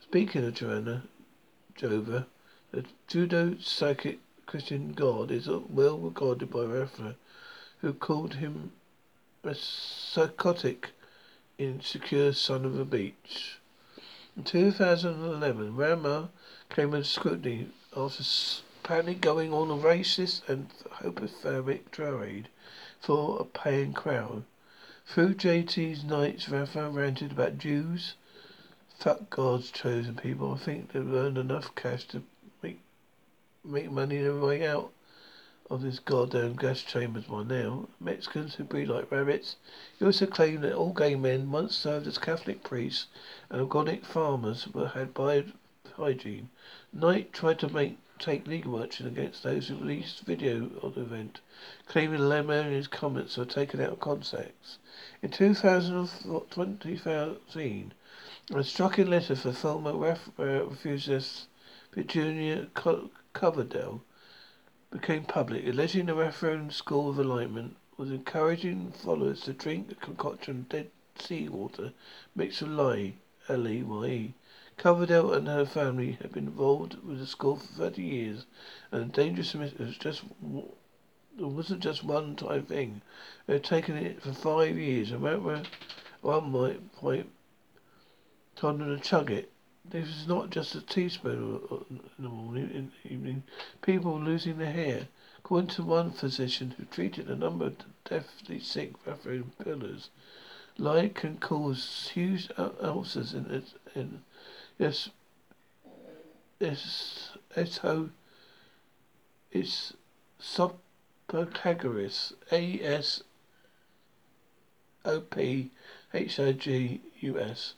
Speaking 0.00 0.44
of 0.44 0.54
Joanna, 0.54 1.02
Jova, 1.76 2.26
the 2.70 2.84
Judeo-psychic 3.08 4.20
Christian 4.46 4.92
god 4.92 5.32
is 5.32 5.48
well 5.48 5.98
regarded 5.98 6.52
by 6.52 6.62
Raphael, 6.62 7.16
who 7.80 7.92
called 7.92 8.34
him 8.34 8.70
a 9.42 9.56
psychotic, 9.56 10.90
insecure 11.58 12.32
son 12.32 12.64
of 12.64 12.78
a 12.78 12.84
beach. 12.84 13.58
In 14.36 14.44
2011, 14.44 15.74
Rama 15.74 16.30
came 16.70 16.94
under 16.94 17.04
scrutiny 17.04 17.68
after 17.96 18.24
apparently 18.82 19.14
going 19.14 19.52
on 19.52 19.70
a 19.70 19.82
racist 19.82 20.48
and 20.48 20.68
homophobic 20.94 21.90
tirade 21.92 22.48
for 23.00 23.40
a 23.40 23.44
paying 23.44 23.92
crowd. 23.92 24.42
Through 25.06 25.34
JT's 25.34 26.02
nights, 26.02 26.48
Rafa 26.48 26.90
ranted 26.90 27.32
about 27.32 27.56
Jews. 27.58 28.14
Fuck 28.98 29.30
God's 29.30 29.70
chosen 29.70 30.16
people. 30.16 30.54
I 30.54 30.58
think 30.58 30.92
they've 30.92 31.14
earned 31.14 31.38
enough 31.38 31.74
cash 31.76 32.04
to 32.08 32.24
make 32.62 32.80
make 33.64 33.90
money 33.90 34.20
their 34.20 34.34
way 34.34 34.66
out 34.66 34.90
of 35.70 35.82
this 35.82 35.98
goddamn 35.98 36.56
gas 36.56 36.82
chambers 36.82 37.24
by 37.24 37.42
now. 37.44 37.88
Mexicans 38.00 38.56
who 38.56 38.64
breed 38.64 38.88
like 38.88 39.10
rabbits. 39.10 39.56
He 39.98 40.04
also 40.04 40.26
claimed 40.26 40.64
that 40.64 40.74
all 40.74 40.92
gay 40.92 41.14
men 41.14 41.50
once 41.50 41.76
served 41.76 42.06
as 42.06 42.18
Catholic 42.18 42.64
priests 42.64 43.06
and 43.50 43.60
organic 43.60 44.04
farmers 44.04 44.66
were 44.68 44.88
had 44.88 45.14
by 45.14 45.44
hygiene. 45.96 46.50
Knight 46.92 47.32
tried 47.32 47.58
to 47.60 47.68
make 47.68 47.98
take 48.18 48.46
legal 48.46 48.82
action 48.82 49.06
against 49.06 49.42
those 49.42 49.68
who 49.68 49.76
released 49.76 50.20
video 50.20 50.70
of 50.82 50.94
the 50.94 51.00
event, 51.00 51.40
claiming 51.86 52.20
Lemonia's 52.20 52.86
comments 52.86 53.36
were 53.36 53.44
taken 53.44 53.80
out 53.80 53.92
of 53.92 54.00
context. 54.00 54.78
In 55.22 55.30
2013, 55.30 57.92
a 58.54 58.64
striking 58.64 59.06
letter 59.06 59.36
for 59.36 59.52
Thelma 59.52 59.94
ref- 59.94 60.30
uh, 60.38 60.64
refuses 60.64 61.48
Virginia 61.92 62.68
Co- 62.74 63.10
Coverdale 63.32 64.02
became 64.90 65.24
public, 65.24 65.66
alleging 65.66 66.06
the 66.06 66.14
Reformed 66.14 66.72
School 66.72 67.10
of 67.10 67.18
Enlightenment 67.18 67.76
was 67.96 68.10
encouraging 68.10 68.92
followers 68.92 69.40
to 69.42 69.52
drink 69.52 69.90
a 69.90 69.94
concoction 69.96 70.58
of 70.58 70.68
dead 70.68 70.90
Sea 71.16 71.46
seawater 71.46 71.92
mixed 72.34 72.60
with 72.60 72.72
lye, 72.72 73.14
L-E-Y-E. 73.48 74.34
Coverdale 74.76 75.32
and 75.32 75.46
her 75.46 75.64
family 75.64 76.18
had 76.20 76.32
been 76.32 76.48
involved 76.48 76.94
with 77.04 77.20
the 77.20 77.28
school 77.28 77.54
for 77.54 77.66
30 77.66 78.02
years, 78.02 78.46
and 78.90 79.12
the 79.12 79.22
dangerous 79.22 79.54
was 79.54 79.96
just 79.96 80.24
it 81.38 81.44
wasn't 81.44 81.80
just 81.80 82.02
one 82.02 82.34
time 82.34 82.66
thing. 82.66 83.00
They 83.46 83.52
had 83.52 83.62
taken 83.62 83.96
it 83.96 84.20
for 84.20 84.32
five 84.32 84.76
years. 84.76 85.12
I 85.12 85.14
remember 85.14 85.62
one 86.22 86.90
point 86.96 87.30
told 88.56 88.80
them 88.80 88.96
to 88.96 89.00
chug 89.00 89.30
it. 89.30 89.52
This 89.84 90.08
is 90.08 90.26
not 90.26 90.50
just 90.50 90.74
a 90.74 90.80
teaspoon 90.80 91.60
in 92.18 92.24
the 92.24 92.28
morning, 92.28 92.70
in 92.70 92.90
the 93.02 93.12
evening. 93.12 93.44
People 93.80 94.18
losing 94.18 94.58
their 94.58 94.72
hair. 94.72 95.06
According 95.38 95.68
to 95.70 95.84
one 95.84 96.10
physician 96.10 96.72
who 96.72 96.84
treated 96.86 97.28
a 97.28 97.36
number 97.36 97.66
of 97.66 97.76
deathly 98.04 98.58
sick 98.58 99.04
bathroom 99.04 99.52
pillars, 99.62 100.10
light 100.78 101.14
can 101.14 101.38
cause 101.38 102.10
huge 102.12 102.48
ulcers 102.58 103.34
in 103.34 103.50
it. 103.52 103.74
In 103.94 104.22
yes, 104.78 105.10
it's 106.60 107.30
it's 107.56 107.80
it's 109.52 109.94
subpagaris. 110.40 112.32
A 112.50 112.80
S 112.80 113.22
O 115.04 115.20
P 115.20 115.70
H 116.12 116.38
O 116.40 116.52
G 116.52 117.00
U 117.20 117.38
S. 117.38 117.74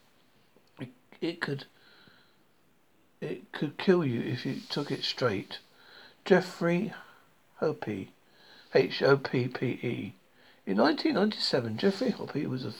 It, 0.80 0.88
it 1.20 1.40
could 1.40 1.64
it 3.20 3.50
could 3.52 3.78
kill 3.78 4.04
you 4.04 4.20
if 4.20 4.44
you 4.46 4.60
took 4.68 4.90
it 4.90 5.04
straight. 5.04 5.58
Jeffrey 6.24 6.92
Hoppe, 7.60 8.08
H 8.74 9.02
O 9.02 9.16
P 9.16 9.48
P 9.48 9.66
E. 9.82 10.14
In 10.66 10.76
1997, 10.78 11.78
Jeffrey 11.78 12.10
Hoppe 12.12 12.46
was 12.48 12.64
a, 12.64 12.72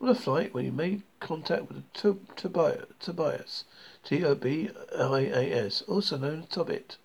on 0.00 0.08
a 0.08 0.14
flight 0.14 0.54
when 0.54 0.64
he 0.64 0.70
made 0.70 1.02
contact 1.20 1.68
with 1.68 1.84
Tobias, 1.92 3.64
T 4.02 4.24
O 4.24 4.34
B 4.34 4.70
I 4.98 5.20
A 5.20 5.66
S, 5.66 5.82
also 5.82 6.16
known 6.16 6.40
as 6.40 6.48
Tobit, 6.48 6.96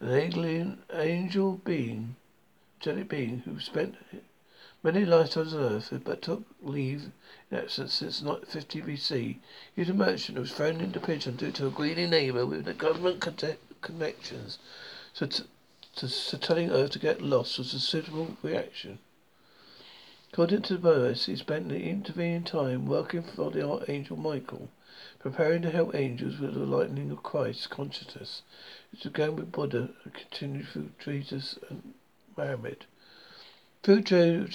an 0.00 0.10
alien 0.10 0.82
angel 0.92 1.60
being, 1.64 2.16
angelic 2.80 3.08
being 3.08 3.38
who 3.44 3.60
spent 3.60 3.94
many 4.82 5.04
lifetimes 5.04 5.54
on 5.54 5.60
Earth, 5.60 5.92
but 6.02 6.22
took 6.22 6.42
leave 6.60 7.12
in 7.52 7.58
absence 7.58 7.94
since 7.94 8.20
50 8.20 8.82
BC. 8.82 9.36
He 9.76 9.80
was 9.80 9.88
a 9.88 9.94
merchant 9.94 10.36
who 10.36 10.42
was 10.42 10.52
thrown 10.52 10.80
into 10.80 10.98
prison 10.98 11.36
due 11.36 11.52
to 11.52 11.68
a 11.68 11.70
greedy 11.70 12.08
neighbour 12.08 12.46
with 12.46 12.64
the 12.64 12.74
government 12.74 13.20
connections. 13.80 14.58
So, 15.12 15.26
t- 15.26 15.44
to, 15.96 16.08
so 16.08 16.36
telling 16.36 16.70
Earth 16.70 16.90
to 16.92 16.98
get 16.98 17.22
lost 17.22 17.58
was 17.58 17.74
a 17.74 17.78
suitable 17.78 18.36
reaction. 18.42 18.98
According 20.32 20.62
to 20.62 20.78
Boas, 20.78 21.26
he 21.26 21.34
spent 21.34 21.68
the 21.68 21.82
intervening 21.82 22.44
time 22.44 22.86
working 22.86 23.24
for 23.24 23.50
the 23.50 23.68
Archangel 23.68 24.16
Michael, 24.16 24.70
preparing 25.18 25.60
to 25.62 25.72
help 25.72 25.92
angels 25.92 26.38
with 26.38 26.54
the 26.54 26.60
lightning 26.60 27.10
of 27.10 27.24
Christ's 27.24 27.66
consciousness. 27.66 28.42
It 28.92 29.02
began 29.02 29.34
with 29.34 29.50
Buddha 29.50 29.90
and 30.04 30.14
continued 30.14 30.68
through 30.68 30.90
Jesus 31.04 31.58
and 31.68 31.94
Mohammed. 32.36 32.86
Through 33.82 34.02
Joe, 34.02 34.46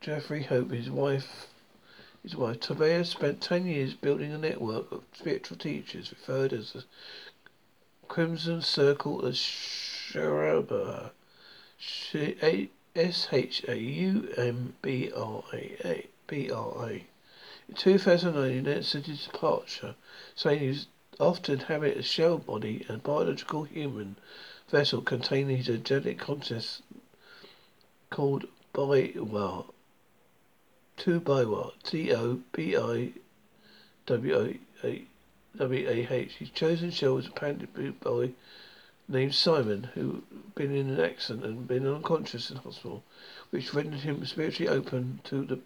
Jeffrey 0.00 0.44
Hoppe, 0.44 0.76
his 0.76 0.88
wife, 0.88 1.48
his 2.22 2.36
wife 2.36 2.60
Tobias 2.60 3.10
spent 3.10 3.40
ten 3.40 3.66
years 3.66 3.94
building 3.94 4.32
a 4.32 4.38
network 4.38 4.92
of 4.92 5.02
spiritual 5.12 5.56
teachers 5.56 6.12
referred 6.12 6.52
as 6.52 6.74
the 6.74 6.84
Crimson 8.06 8.62
Circle 8.62 9.26
of 9.26 9.34
Shaumbra. 9.34 11.10
S 12.98 13.28
H 13.30 13.62
A 13.68 13.78
U 13.78 14.28
M 14.36 14.74
B 14.82 15.12
R 15.14 15.44
A 15.52 16.08
B 16.26 16.50
R 16.50 16.90
A. 16.90 17.06
In 17.68 17.74
2009, 17.76 18.50
he 18.50 18.58
announced 18.58 18.94
his 18.94 19.26
departure, 19.26 19.94
saying 20.34 20.58
he 20.58 20.80
often 21.20 21.60
inhabit 21.60 21.96
a 21.96 22.02
shell 22.02 22.38
body 22.38 22.84
and 22.88 23.00
biological 23.04 23.62
human 23.62 24.16
vessel 24.68 25.00
containing 25.00 25.58
his 25.58 25.68
energetic 25.68 26.18
consciousness 26.18 26.82
called 28.10 28.46
Biwa. 28.74 29.66
To 30.96 31.20
Biwa. 31.20 31.74
T 31.84 32.12
O 32.12 32.40
B 32.50 32.76
I 32.76 33.12
W 34.06 34.58
A 34.82 34.90
A 35.62 36.12
H. 36.12 36.32
His 36.32 36.50
chosen 36.50 36.90
shell 36.90 37.14
was 37.14 37.28
apparently 37.28 37.90
boy 37.90 38.32
named 39.08 39.34
Simon, 39.34 39.84
who 39.94 40.22
had 40.30 40.54
been 40.54 40.74
in 40.74 40.90
an 40.90 41.00
accident 41.00 41.44
and 41.44 41.66
been 41.66 41.86
unconscious 41.86 42.50
in 42.50 42.58
hospital, 42.58 43.02
which 43.50 43.72
rendered 43.72 44.00
him 44.00 44.24
spiritually 44.26 44.68
open 44.68 45.20
to 45.24 45.44
the 45.44 45.60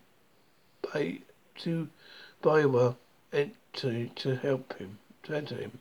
bay 0.92 1.22
to 1.56 1.88
Biwa 2.42 2.96
to 3.72 4.08
to 4.08 4.36
help 4.36 4.78
him 4.78 4.98
to 5.24 5.36
enter 5.36 5.56
him. 5.56 5.80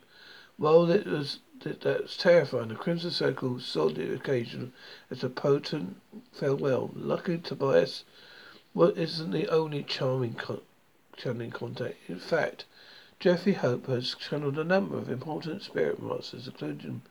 While 0.58 0.89
it 0.89 1.06
was 1.06 1.39
that, 1.62 1.82
that's 1.82 2.17
terrifying. 2.17 2.69
The 2.69 2.76
Crimson 2.76 3.12
Circle 3.12 3.60
saw 3.60 3.89
the 3.89 4.13
occasion 4.13 4.74
as 5.10 5.24
a 5.24 5.30
potent 5.30 6.02
farewell. 6.32 6.91
Luckily, 6.95 7.38
Tobias 7.38 8.04
well, 8.74 8.93
isn't 8.95 9.32
the 9.32 9.50
only 9.50 9.84
charming 9.84 10.34
con- 10.34 10.62
channeling 11.17 11.52
contact. 11.52 11.97
In 12.08 12.19
fact, 12.19 12.65
Jeffrey 13.19 13.54
Hoppe 13.54 13.88
has 13.88 14.15
channeled 14.15 14.58
a 14.58 14.63
number 14.63 14.97
of 14.97 15.10
important 15.10 15.62
spirit 15.62 16.02
masters, 16.02 16.47
including 16.47 17.02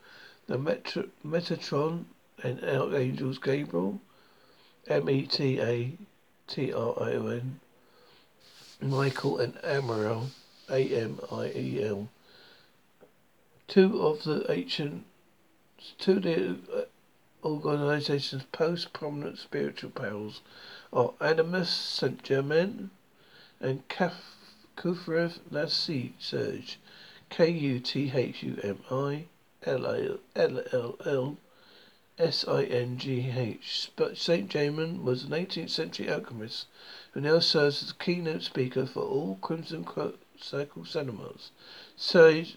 the 0.51 0.59
Metro- 0.59 1.09
Metatron 1.25 2.07
and 2.43 2.65
Archangels 2.65 3.39
Gabriel, 3.39 4.01
M 4.89 5.09
E 5.09 5.25
T 5.25 5.61
A 5.61 5.93
T 6.49 6.73
R 6.73 6.95
I 7.01 7.13
O 7.13 7.27
N, 7.29 7.61
Michael 8.81 9.39
and 9.39 9.55
Amariel, 9.63 10.31
A 10.69 10.89
M 10.89 11.21
I 11.31 11.53
E 11.55 11.85
L. 11.85 12.09
Two 13.69 14.03
of 14.03 14.25
the 14.25 14.45
ancient, 14.51 15.05
two 15.99 16.17
of 16.17 16.23
the 16.25 16.59
uh, 16.75 17.47
organization's 17.47 18.43
post 18.51 18.93
prominent 18.93 19.39
spiritual 19.39 19.91
pals 19.91 20.41
are 20.93 21.15
Animus 21.21 21.71
Saint 21.71 22.25
Germain 22.25 22.91
and 23.61 23.85
Kufrev 24.77 25.39
Lassie 25.53 26.15
Serge, 26.19 26.81
K 27.29 27.49
U 27.51 27.79
T 27.79 28.11
H 28.13 28.43
U 28.43 28.59
M 28.65 28.79
I 28.91 29.27
L 29.63 29.87
L 30.37 30.97
L 31.05 31.37
S 32.19 32.47
I 32.49 32.65
N 32.65 32.99
G 32.99 33.31
H. 33.31 33.91
But 33.97 34.17
Saint 34.17 34.51
Germain 34.51 35.05
was 35.05 35.25
an 35.25 35.31
18th 35.31 35.71
century 35.71 36.11
alchemist 36.11 36.67
who 37.13 37.21
now 37.21 37.41
serves 37.41 37.83
as 37.83 37.91
a 37.91 37.95
keynote 37.95 38.43
speaker 38.43 38.87
for 38.87 39.03
all 39.03 39.37
Crimson 39.37 39.87
Circle 40.39 40.85
cinemas. 40.85 41.51
Serge 41.97 42.57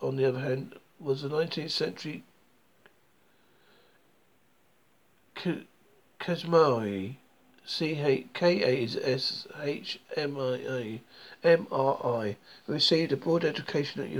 on 0.00 0.16
the 0.16 0.24
other 0.24 0.40
hand, 0.40 0.74
was 0.98 1.22
a 1.22 1.28
19th 1.28 1.70
century 1.70 2.24
Kashmiri. 7.68 8.28
C-K-A-S-H-M-I-A, 8.32 11.00
received 12.68 13.12
a 13.12 13.16
broad 13.16 13.44
education 13.44 14.02
at 14.02 14.10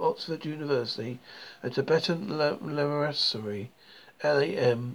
Oxford 0.00 0.44
University 0.44 1.18
and 1.62 1.74
Tibetan 1.74 2.28
Lamasery, 2.28 3.70
L-A-M-A-S-E-E-R-Y. 4.22 4.94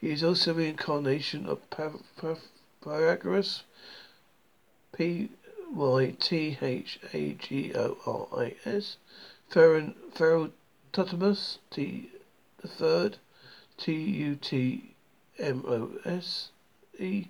He 0.00 0.10
is 0.10 0.24
also 0.24 0.54
the 0.54 0.68
incarnation 0.68 1.46
of 1.46 1.60
Pythagoras, 1.70 3.64
P 4.96 5.28
Y 5.74 6.16
T 6.18 6.58
H 6.60 6.98
A 7.12 7.34
G 7.34 7.72
O 7.74 7.98
R 8.06 8.26
I 8.44 8.54
S. 8.64 8.96
Ferrototumus 9.50 11.58
T 11.70 12.10
the 12.62 12.68
third 12.68 13.18
T 13.76 13.92
U 13.92 14.36
T 14.36 14.91
M 15.42 15.64
O 15.66 15.90
S 16.04 16.50
E. 16.98 17.26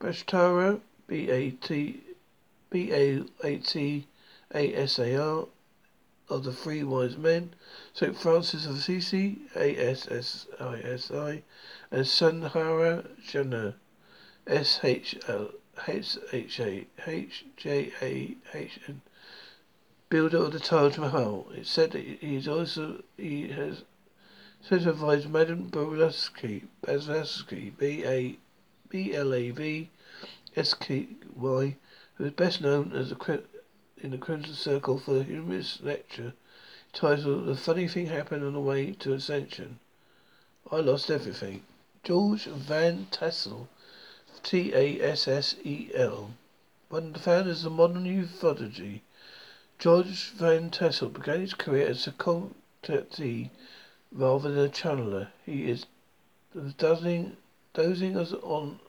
Bashtara 0.00 0.80
B 1.08 1.28
A 1.28 1.50
T 1.50 2.00
B 2.70 2.92
A 2.92 3.24
A 3.44 3.56
T 3.58 4.06
A 4.54 4.74
S 4.74 4.98
A 4.98 5.20
R 5.20 5.46
of 6.28 6.44
the 6.44 6.52
three 6.52 6.84
wise 6.84 7.16
men, 7.16 7.52
St. 7.92 8.16
Francis 8.16 8.64
of 8.64 8.76
Assisi, 8.76 9.40
A 9.56 9.76
S 9.76 10.06
S 10.08 10.46
I 10.60 10.78
S 10.78 11.10
I, 11.10 11.42
and 11.90 12.04
Sanhara 12.06 13.04
Jana, 13.26 13.74
S 14.46 14.78
H 14.84 15.18
L 15.26 15.50
H 15.88 16.16
H 16.32 16.60
A 16.60 16.86
H 17.06 17.44
J 17.56 17.92
A 18.00 18.36
H 18.54 18.78
N. 18.86 19.02
builder 20.08 20.38
of 20.38 20.52
the 20.52 20.60
Taj 20.60 20.96
Mahal. 20.96 21.48
It's 21.54 21.70
said 21.70 21.90
that 21.90 22.04
he 22.04 22.36
is 22.36 22.46
also 22.46 23.02
he 23.16 23.48
has 23.48 23.82
certified 24.62 25.26
Madame 25.30 25.68
Blavatsky, 25.68 26.64
Blavatsky, 26.82 27.70
B 27.78 28.04
A 28.04 28.36
B 28.90 29.14
L 29.14 29.32
A 29.32 29.48
V 29.52 29.88
S 30.54 30.74
K 30.74 31.08
Y, 31.34 31.76
who 32.16 32.24
is 32.26 32.32
best 32.32 32.60
known 32.60 32.92
as 32.92 33.10
a 33.10 33.42
in 33.96 34.10
the 34.10 34.18
Crimson 34.18 34.52
Circle 34.52 34.98
for 34.98 35.16
a 35.16 35.22
humorous 35.22 35.80
lecture 35.80 36.34
titled 36.92 37.46
"The 37.46 37.56
Funny 37.56 37.88
Thing 37.88 38.08
Happened 38.08 38.44
on 38.44 38.52
the 38.52 38.60
Way 38.60 38.92
to 38.98 39.14
Ascension." 39.14 39.78
I 40.70 40.80
lost 40.80 41.10
everything. 41.10 41.62
George 42.04 42.44
Van 42.44 43.06
Tassel, 43.10 43.66
T 44.42 44.74
A 44.74 45.00
S 45.00 45.26
S 45.26 45.56
E 45.64 45.90
L, 45.94 46.34
one 46.90 47.06
of 47.06 47.12
the 47.14 47.18
founders 47.20 47.64
of 47.64 47.72
modern 47.72 48.04
ufology. 48.04 49.00
George 49.78 50.32
Van 50.32 50.68
Tassel 50.68 51.08
began 51.08 51.40
his 51.40 51.54
career 51.54 51.88
as 51.88 52.06
a 52.06 52.12
contactee 52.12 53.48
rather 54.12 54.50
than 54.50 54.64
a 54.64 54.68
channeler. 54.68 55.28
He 55.46 55.70
is 55.70 55.86
dozing, 56.76 57.36
dozing 57.74 58.16
as 58.16 58.32
on 58.32 58.80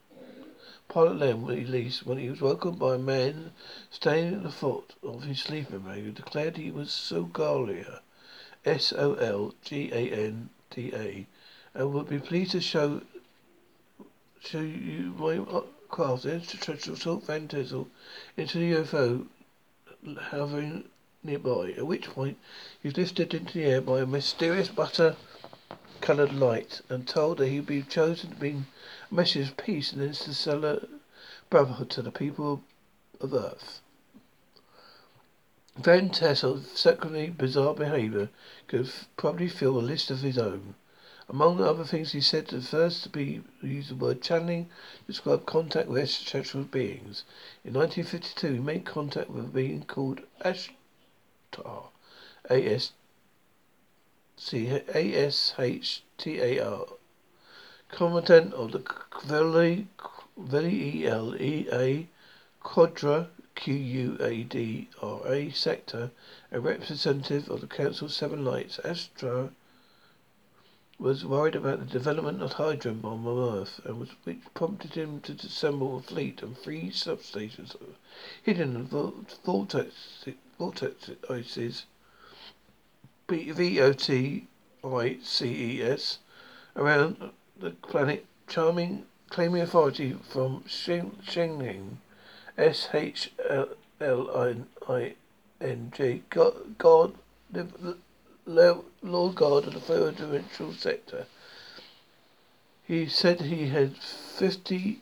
pilot 0.87 1.19
land 1.19 1.47
release 1.47 2.03
when 2.03 2.17
he 2.17 2.29
was 2.29 2.41
woken 2.41 2.75
by 2.75 2.95
a 2.95 2.99
man 2.99 3.51
standing 3.89 4.35
at 4.35 4.43
the 4.43 4.51
foot 4.51 4.95
of 5.03 5.23
his 5.23 5.39
sleeping 5.39 5.79
bag 5.79 6.03
who 6.03 6.11
declared 6.11 6.57
he 6.57 6.71
was 6.71 6.89
Solganda, 6.89 8.01
S 8.65 8.91
O 8.93 9.13
L 9.15 9.53
G 9.63 9.89
A 9.93 10.11
N 10.11 10.49
D 10.69 10.91
A, 10.93 11.25
and 11.73 11.93
would 11.93 12.09
be 12.09 12.19
pleased 12.19 12.51
to 12.51 12.61
show 12.61 13.01
show 14.41 14.59
you 14.59 15.13
my 15.17 15.61
craft, 15.87 16.23
the 16.23 16.33
extraterrestrial 16.33 16.97
Salt 16.97 17.25
Tassel, 17.25 17.87
into 18.35 18.57
the 18.57 18.71
UFO 18.73 19.27
hovering 20.17 20.85
nearby, 21.23 21.71
at 21.77 21.85
which 21.85 22.09
point 22.09 22.37
he 22.81 22.87
was 22.87 22.97
lifted 22.97 23.33
into 23.33 23.53
the 23.53 23.63
air 23.63 23.81
by 23.81 24.01
a 24.01 24.05
mysterious 24.05 24.69
butter 24.69 25.15
coloured 26.01 26.33
light 26.33 26.81
and 26.89 27.07
told 27.07 27.37
that 27.37 27.47
he 27.47 27.57
would 27.59 27.67
be 27.67 27.83
chosen 27.83 28.31
to 28.31 28.35
bring 28.35 28.65
a 29.11 29.13
message 29.13 29.49
of 29.49 29.57
peace 29.57 29.93
and 29.93 30.01
interstellar 30.01 30.87
brotherhood 31.49 31.89
to 31.91 32.01
the 32.01 32.11
people 32.11 32.63
of 33.19 33.33
Earth. 33.33 33.81
Van 35.77 36.09
Tassel's 36.09 36.67
secondly 36.71 37.29
bizarre 37.29 37.73
behaviour 37.73 38.29
could 38.67 38.91
probably 39.15 39.47
fill 39.47 39.77
a 39.77 39.79
list 39.79 40.11
of 40.11 40.21
his 40.21 40.37
own. 40.37 40.75
Among 41.29 41.57
the 41.57 41.63
other 41.63 41.85
things, 41.85 42.11
he 42.11 42.19
said 42.19 42.47
the 42.47 42.61
first 42.61 43.03
to 43.03 43.09
be 43.09 43.41
use 43.61 43.87
the 43.87 43.95
word 43.95 44.21
channeling 44.21 44.65
to 44.65 45.07
describe 45.07 45.45
contact 45.45 45.87
with 45.87 46.01
extraterrestrial 46.01 46.65
beings. 46.65 47.23
In 47.63 47.73
1952, 47.73 48.53
he 48.53 48.59
made 48.59 48.85
contact 48.85 49.29
with 49.29 49.45
a 49.45 49.47
being 49.47 49.83
called 49.85 50.21
Ashtar, 50.43 50.75
A 52.49 52.73
S 52.75 52.93
C 54.37 54.67
A 54.69 55.13
S 55.27 55.53
H 55.59 56.01
T 56.17 56.39
A 56.39 56.59
R, 56.59 56.85
commandant 57.89 58.53
of 58.53 58.71
the 58.71 58.83
Veli 59.25 59.87
E 60.47 61.05
L 61.05 61.35
E 61.35 61.67
A 61.73 62.07
Quadra 62.61 63.29
Q 63.55 63.73
U 63.73 64.17
A 64.21 64.43
D 64.43 64.87
R 65.01 65.27
A 65.27 65.51
sector, 65.51 66.11
a 66.53 66.59
representative 66.61 67.49
of 67.49 67.59
the 67.59 67.67
Council 67.67 68.05
of 68.05 68.13
Seven 68.13 68.45
Lights. 68.45 68.79
Ashtar 68.85 69.51
was 70.97 71.25
worried 71.25 71.55
about 71.55 71.79
the 71.79 71.85
development 71.85 72.41
of 72.41 72.53
hydrogen 72.53 73.01
bomb 73.01 73.27
on 73.27 73.57
Earth, 73.57 73.81
and 73.83 73.99
was, 73.99 74.09
which 74.23 74.39
prompted 74.53 74.93
him 74.93 75.19
to 75.21 75.33
assemble 75.33 75.97
a 75.97 76.01
fleet 76.01 76.41
and 76.43 76.55
three 76.57 76.91
substations 76.91 77.75
hidden 78.43 78.75
in 78.75 78.87
vortexes, 78.87 79.39
vortexes 79.43 80.35
V 80.61 80.67
O 83.81 83.93
T 83.93 84.47
I 84.83 85.17
C 85.23 85.45
E 85.47 85.81
S 85.81 86.19
around 86.75 87.31
the 87.59 87.71
planet, 87.71 88.27
charming, 88.47 89.07
claiming 89.29 89.63
authority 89.63 90.15
from 90.29 90.63
Shengling, 90.67 91.99
S 92.59 92.89
H 92.93 93.31
L 93.49 93.69
I 94.87 95.15
N 95.59 95.91
G, 95.95 96.21
God, 96.29 96.77
God 96.77 97.15
Lord 98.45 99.35
God 99.35 99.67
of 99.67 99.73
the 99.73 99.79
third 99.79 100.17
dimensional 100.17 100.73
sector. 100.73 101.25
He 102.83 103.07
said 103.07 103.41
he 103.41 103.69
had 103.69 103.97
50, 103.97 105.01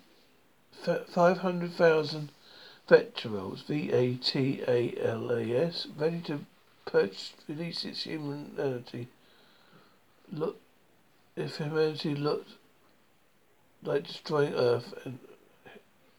500,000 0.81 2.31
veterans, 2.89 3.61
V-A-T-A-L-A-S, 3.61 4.67
ready 5.95 6.19
to 6.21 6.39
purchase, 6.85 7.33
release 7.47 7.85
its 7.85 8.03
humanity. 8.03 9.07
Look, 10.31 10.59
if 11.35 11.57
humanity 11.57 12.15
looked 12.15 12.51
like 13.83 14.07
destroying 14.07 14.55
Earth 14.55 14.93
and 15.05 15.19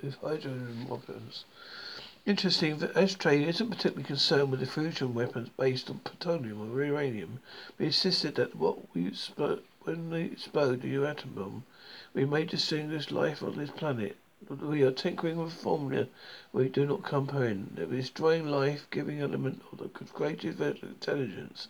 with 0.03 0.15
hydrogen 0.17 0.87
weapons. 0.89 1.45
Interesting 2.25 2.79
that 2.79 2.95
Ashtar 2.95 3.47
isn't 3.47 3.69
particularly 3.69 4.05
concerned 4.05 4.51
with 4.51 4.61
the 4.61 4.67
fusion 4.67 5.13
weapons 5.15 5.51
based 5.59 5.91
on 5.91 5.99
plutonium 5.99 6.73
or 6.73 6.85
uranium, 6.85 7.41
but 7.77 7.87
insisted 7.87 8.37
that 8.37 8.57
what 8.57 8.79
we 8.95 9.13
when 9.83 10.11
we 10.11 10.23
explode 10.23 10.83
the 10.83 11.07
atom 11.07 11.35
bomb, 11.35 11.65
we 12.15 12.25
may 12.25 12.45
distinguish 12.45 13.11
life 13.11 13.43
on 13.43 13.57
this 13.57 13.71
planet. 13.71 14.17
We 14.49 14.83
are 14.85 14.91
tinkering 14.91 15.37
with 15.37 15.53
formula 15.53 16.09
we 16.51 16.71
do 16.71 16.87
not 16.87 17.03
comprehend. 17.03 17.75
We 17.77 17.83
are 17.83 18.01
destroying 18.01 18.49
life, 18.49 18.87
giving 18.91 19.21
element 19.21 19.63
of 19.71 19.79
the 19.79 19.89
creative 19.91 20.63
intelligence. 20.63 21.69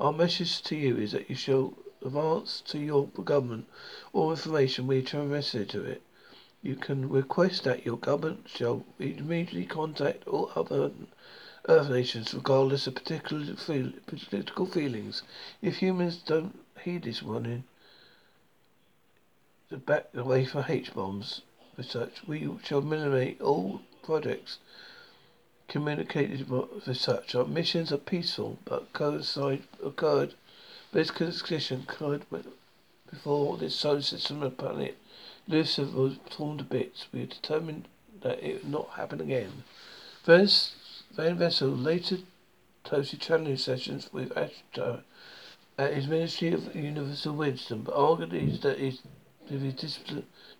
Our 0.00 0.12
message 0.12 0.60
to 0.62 0.74
you 0.74 0.96
is 0.96 1.12
that 1.12 1.30
you 1.30 1.36
shall 1.36 1.74
advance 2.04 2.60
to 2.66 2.78
your 2.80 3.06
government 3.06 3.68
all 4.12 4.32
information 4.32 4.88
we 4.88 5.00
transmitted 5.00 5.68
to 5.70 5.84
it. 5.84 6.02
You 6.60 6.74
can 6.74 7.08
request 7.08 7.62
that 7.62 7.86
your 7.86 7.96
government 7.96 8.48
shall 8.48 8.84
immediately 8.98 9.64
contact 9.64 10.26
all 10.26 10.50
other 10.56 10.90
Earth 11.68 11.88
nations, 11.88 12.34
regardless 12.34 12.88
of 12.88 12.96
particular 12.96 13.54
feel, 13.54 13.92
political 14.06 14.66
feelings. 14.66 15.22
If 15.62 15.76
humans 15.76 16.16
don't 16.16 16.58
heed 16.82 17.04
this 17.04 17.22
warning, 17.22 17.62
to 19.70 19.76
back 19.76 20.08
away 20.14 20.44
from 20.46 20.64
H 20.68 20.92
bombs 20.92 21.42
research, 21.78 22.20
we 22.26 22.48
shall 22.62 22.80
eliminate 22.80 23.40
all 23.40 23.80
projects 24.02 24.58
communicated 25.68 26.50
with 26.50 26.96
such. 26.96 27.34
Our 27.34 27.46
missions 27.46 27.92
are 27.92 27.98
peaceful, 27.98 28.58
but 28.64 28.92
coincide 28.92 29.62
occurred. 29.82 30.34
This 30.92 31.10
condition 31.10 31.86
occurred 31.88 32.24
before 33.10 33.56
this 33.56 33.74
solar 33.74 34.02
system 34.02 34.42
and 34.42 34.56
planet 34.56 34.98
Lucifer 35.46 35.90
was 35.96 36.18
torn 36.28 36.58
to 36.58 36.64
bits. 36.64 37.06
We 37.10 37.20
had 37.20 37.30
determined 37.30 37.88
that 38.20 38.42
it 38.42 38.62
would 38.64 38.72
not 38.72 38.90
happen 38.90 39.20
again. 39.20 39.64
First, 40.22 40.74
Van 41.12 41.38
Tassel 41.38 41.70
later 41.70 42.18
hosted 42.84 43.20
channeling 43.20 43.56
sessions 43.56 44.10
with 44.12 44.36
at 44.36 45.94
his 45.94 46.06
Ministry 46.06 46.52
of 46.52 46.74
Universal 46.74 47.34
Wisdom, 47.34 47.82
but 47.82 47.94
argued 47.94 48.60
that 48.62 48.78
his, 48.78 49.00
his 49.48 49.98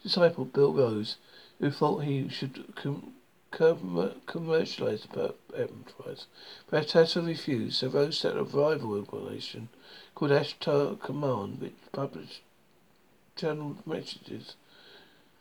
disciple 0.02 0.44
Bill 0.44 0.72
Rose, 0.72 1.16
who 1.60 1.70
thought 1.70 2.04
he 2.04 2.28
should 2.28 2.74
com- 2.74 3.14
com- 3.50 4.20
commercialize 4.26 5.06
the 5.12 5.34
enterprise. 5.56 6.26
But 6.70 6.86
Ashtar 6.86 7.26
refused, 7.26 7.76
so 7.76 7.88
Rose 7.88 8.18
set 8.18 8.36
a 8.36 8.44
rival 8.44 8.92
organization 8.92 9.68
called 10.14 10.30
Ashtar 10.32 10.98
Command, 11.00 11.60
which 11.60 11.74
published 11.92 12.42
channeled 13.36 13.86
messages 13.86 14.56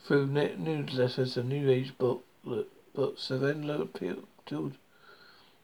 through 0.06 0.28
net 0.28 0.60
newsletters 0.60 1.36
and 1.36 1.50
New 1.50 1.70
Age 1.70 1.98
book, 1.98 2.24
books, 2.44 3.28
Savenla 3.28 3.82
appeared, 3.82 4.24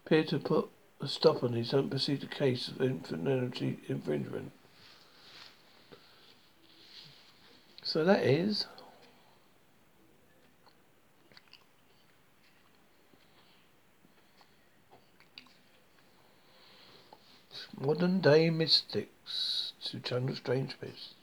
appeared 0.05 0.27
to 0.27 0.39
put 0.39 0.69
a 0.99 1.07
stop 1.07 1.43
on 1.43 1.53
his 1.53 1.73
unproceeded 1.73 2.31
case 2.31 2.67
of 2.67 2.81
infringement. 2.81 4.51
So 7.93 8.03
that 8.05 8.23
is 8.23 8.65
modern 17.79 18.19
day 18.19 18.49
mystics 18.49 19.73
to 19.83 19.99
channel 19.99 20.35
strange 20.35 20.71
spirits. 20.71 21.13